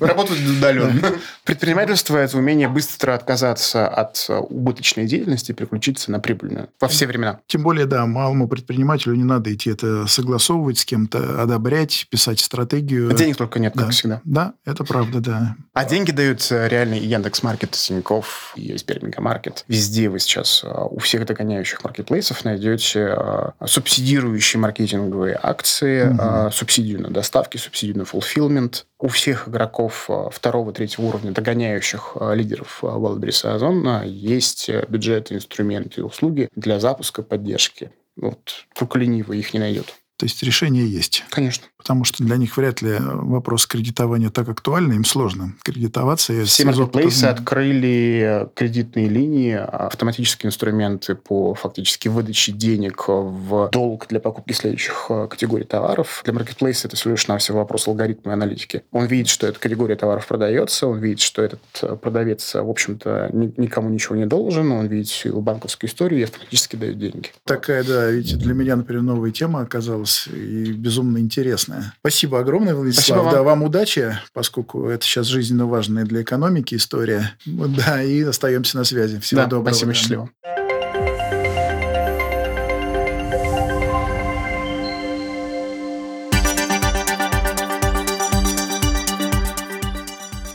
Работать 0.00 0.38
удаленно. 0.40 1.12
Предпринимательство– 1.44 2.16
это 2.18 2.38
умение 2.38 2.68
быстро 2.68 3.14
отказаться 3.14 3.88
от 3.88 4.26
убыточной 4.28 5.06
деятельности 5.06 5.52
и 5.52 5.54
переключиться 5.54 6.10
на 6.10 6.20
прибыльную 6.20 6.68
во 6.80 6.88
все 6.88 7.06
времена. 7.06 7.40
Тем 7.46 7.62
более, 7.62 7.86
да, 7.86 8.06
малому 8.06 8.48
предпринимателю 8.48 9.14
не 9.14 9.24
надо 9.24 9.52
идти 9.54 9.70
это 9.70 10.06
согласовывать 10.06 10.78
с 10.78 10.84
кем-то, 10.84 11.42
одобрять, 11.42 12.06
писать 12.10 12.40
стратегию. 12.40 13.10
А 13.10 13.14
денег 13.14 13.36
только 13.36 13.58
нет, 13.58 13.72
да. 13.74 13.84
как 13.84 13.92
всегда. 13.92 14.20
Да, 14.24 14.54
это 14.64 14.84
правда, 14.84 15.20
да. 15.20 15.56
А 15.72 15.84
деньги 15.84 16.10
дают 16.10 16.46
реально 16.50 16.94
и 16.94 17.06
Яндекс.Маркет, 17.06 17.72
Тинькофф, 17.72 18.54
и 18.56 18.76
Сбермегамаркет. 18.76 19.64
Везде 19.68 20.08
вы 20.08 20.18
сейчас 20.18 20.62
а, 20.64 20.84
у 20.84 20.98
всех 20.98 21.26
догоняющих 21.26 21.82
маркетплейсов 21.84 22.44
найдете 22.44 23.08
а, 23.08 23.52
субсидирующие 23.64 24.60
маркетинговые 24.60 25.38
акции, 25.42 26.08
угу. 26.08 26.50
субсидию 26.52 27.02
на 27.02 27.10
доставки, 27.10 27.56
субсидию 27.56 27.98
на 27.98 28.04
фулфилмент. 28.04 28.86
У 28.98 29.08
всех 29.08 29.48
игроков 29.48 29.73
второго, 30.30 30.72
третьего 30.72 31.06
уровня, 31.06 31.32
догоняющих 31.32 32.16
лидеров 32.34 32.78
Wildberries 32.82 33.46
и 33.46 33.54
Озон, 33.54 34.02
есть 34.04 34.70
бюджеты, 34.88 35.34
инструменты 35.34 36.00
и 36.00 36.04
услуги 36.04 36.48
для 36.54 36.80
запуска 36.80 37.22
поддержки. 37.22 37.90
Вот 38.16 38.66
только 38.74 38.98
ленивый 38.98 39.38
их 39.38 39.54
не 39.54 39.60
найдет. 39.60 39.94
То 40.16 40.26
есть 40.26 40.42
решение 40.42 40.88
есть. 40.88 41.24
Конечно. 41.30 41.66
Потому 41.84 42.04
что 42.04 42.24
для 42.24 42.38
них 42.38 42.56
вряд 42.56 42.80
ли 42.80 42.96
вопрос 42.98 43.66
кредитования 43.66 44.30
так 44.30 44.48
актуальный, 44.48 44.96
им 44.96 45.04
сложно 45.04 45.52
кредитоваться. 45.62 46.32
Все 46.46 46.64
маркетплейсы 46.64 47.24
открыли 47.24 48.48
кредитные 48.54 49.10
линии, 49.10 49.52
автоматические 49.52 50.48
инструменты 50.48 51.14
по 51.14 51.52
фактически 51.52 52.08
выдаче 52.08 52.52
денег 52.52 53.04
в 53.06 53.68
долг 53.70 54.06
для 54.08 54.18
покупки 54.18 54.54
следующих 54.54 55.10
категорий 55.28 55.66
товаров. 55.66 56.22
Для 56.24 56.32
маркетплейса 56.32 56.88
это 56.88 56.96
всего 56.96 57.10
лишь 57.10 57.28
навсего 57.28 57.58
вопрос 57.58 57.86
алгоритма 57.86 58.32
и 58.32 58.34
аналитики. 58.34 58.82
Он 58.90 59.04
видит, 59.04 59.28
что 59.28 59.46
эта 59.46 59.58
категория 59.58 59.96
товаров 59.96 60.26
продается, 60.26 60.86
он 60.86 61.00
видит, 61.00 61.20
что 61.20 61.42
этот 61.42 62.00
продавец, 62.00 62.54
в 62.54 62.70
общем-то, 62.70 63.28
никому 63.32 63.90
ничего 63.90 64.16
не 64.16 64.24
должен, 64.24 64.72
он 64.72 64.86
видит 64.86 65.08
всю 65.08 65.38
банковскую 65.38 65.90
историю 65.90 66.22
и 66.22 66.24
автоматически 66.24 66.76
дает 66.76 66.98
деньги. 66.98 67.28
Такая, 67.44 67.84
да, 67.84 68.08
ведь 68.10 68.38
для 68.38 68.54
меня, 68.54 68.76
например, 68.76 69.02
новая 69.02 69.32
тема 69.32 69.60
оказалась 69.60 70.26
и 70.28 70.72
безумно 70.72 71.18
интересная. 71.18 71.73
Спасибо 72.00 72.40
огромное, 72.40 72.74
Владислав. 72.74 73.04
Спасибо 73.04 73.24
вам. 73.24 73.32
Да, 73.32 73.42
вам 73.42 73.62
удачи, 73.62 74.18
поскольку 74.32 74.88
это 74.88 75.04
сейчас 75.04 75.26
жизненно 75.26 75.66
важная 75.66 76.04
для 76.04 76.22
экономики 76.22 76.74
история. 76.74 77.32
Да, 77.46 78.02
и 78.02 78.22
остаемся 78.22 78.78
на 78.78 78.84
связи. 78.84 79.18
Всего 79.20 79.42
да, 79.42 79.46
доброго. 79.46 79.74
Спасибо, 79.74 79.94
счастливо. 79.94 80.30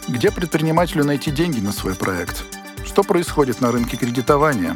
Где 0.08 0.32
предпринимателю 0.32 1.06
найти 1.06 1.32
деньги 1.32 1.62
на 1.62 1.72
свой 1.72 1.96
проект? 1.96 2.44
Что 2.86 3.04
происходит 3.04 3.62
на 3.62 3.72
рынке 3.72 3.96
кредитования? 3.96 4.76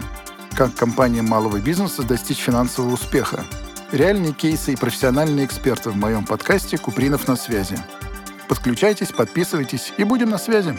Как 0.55 0.73
компаниям 0.75 1.25
малого 1.25 1.59
бизнеса 1.59 2.03
достичь 2.03 2.37
финансового 2.37 2.93
успеха? 2.93 3.43
Реальные 3.93 4.33
кейсы 4.33 4.73
и 4.73 4.75
профессиональные 4.75 5.45
эксперты 5.45 5.91
в 5.91 5.95
моем 5.95 6.25
подкасте 6.25 6.79
«Купринов 6.79 7.27
на 7.27 7.35
связи». 7.35 7.77
Подключайтесь, 8.49 9.11
подписывайтесь 9.11 9.93
и 9.97 10.03
будем 10.03 10.31
на 10.31 10.39
связи. 10.39 10.75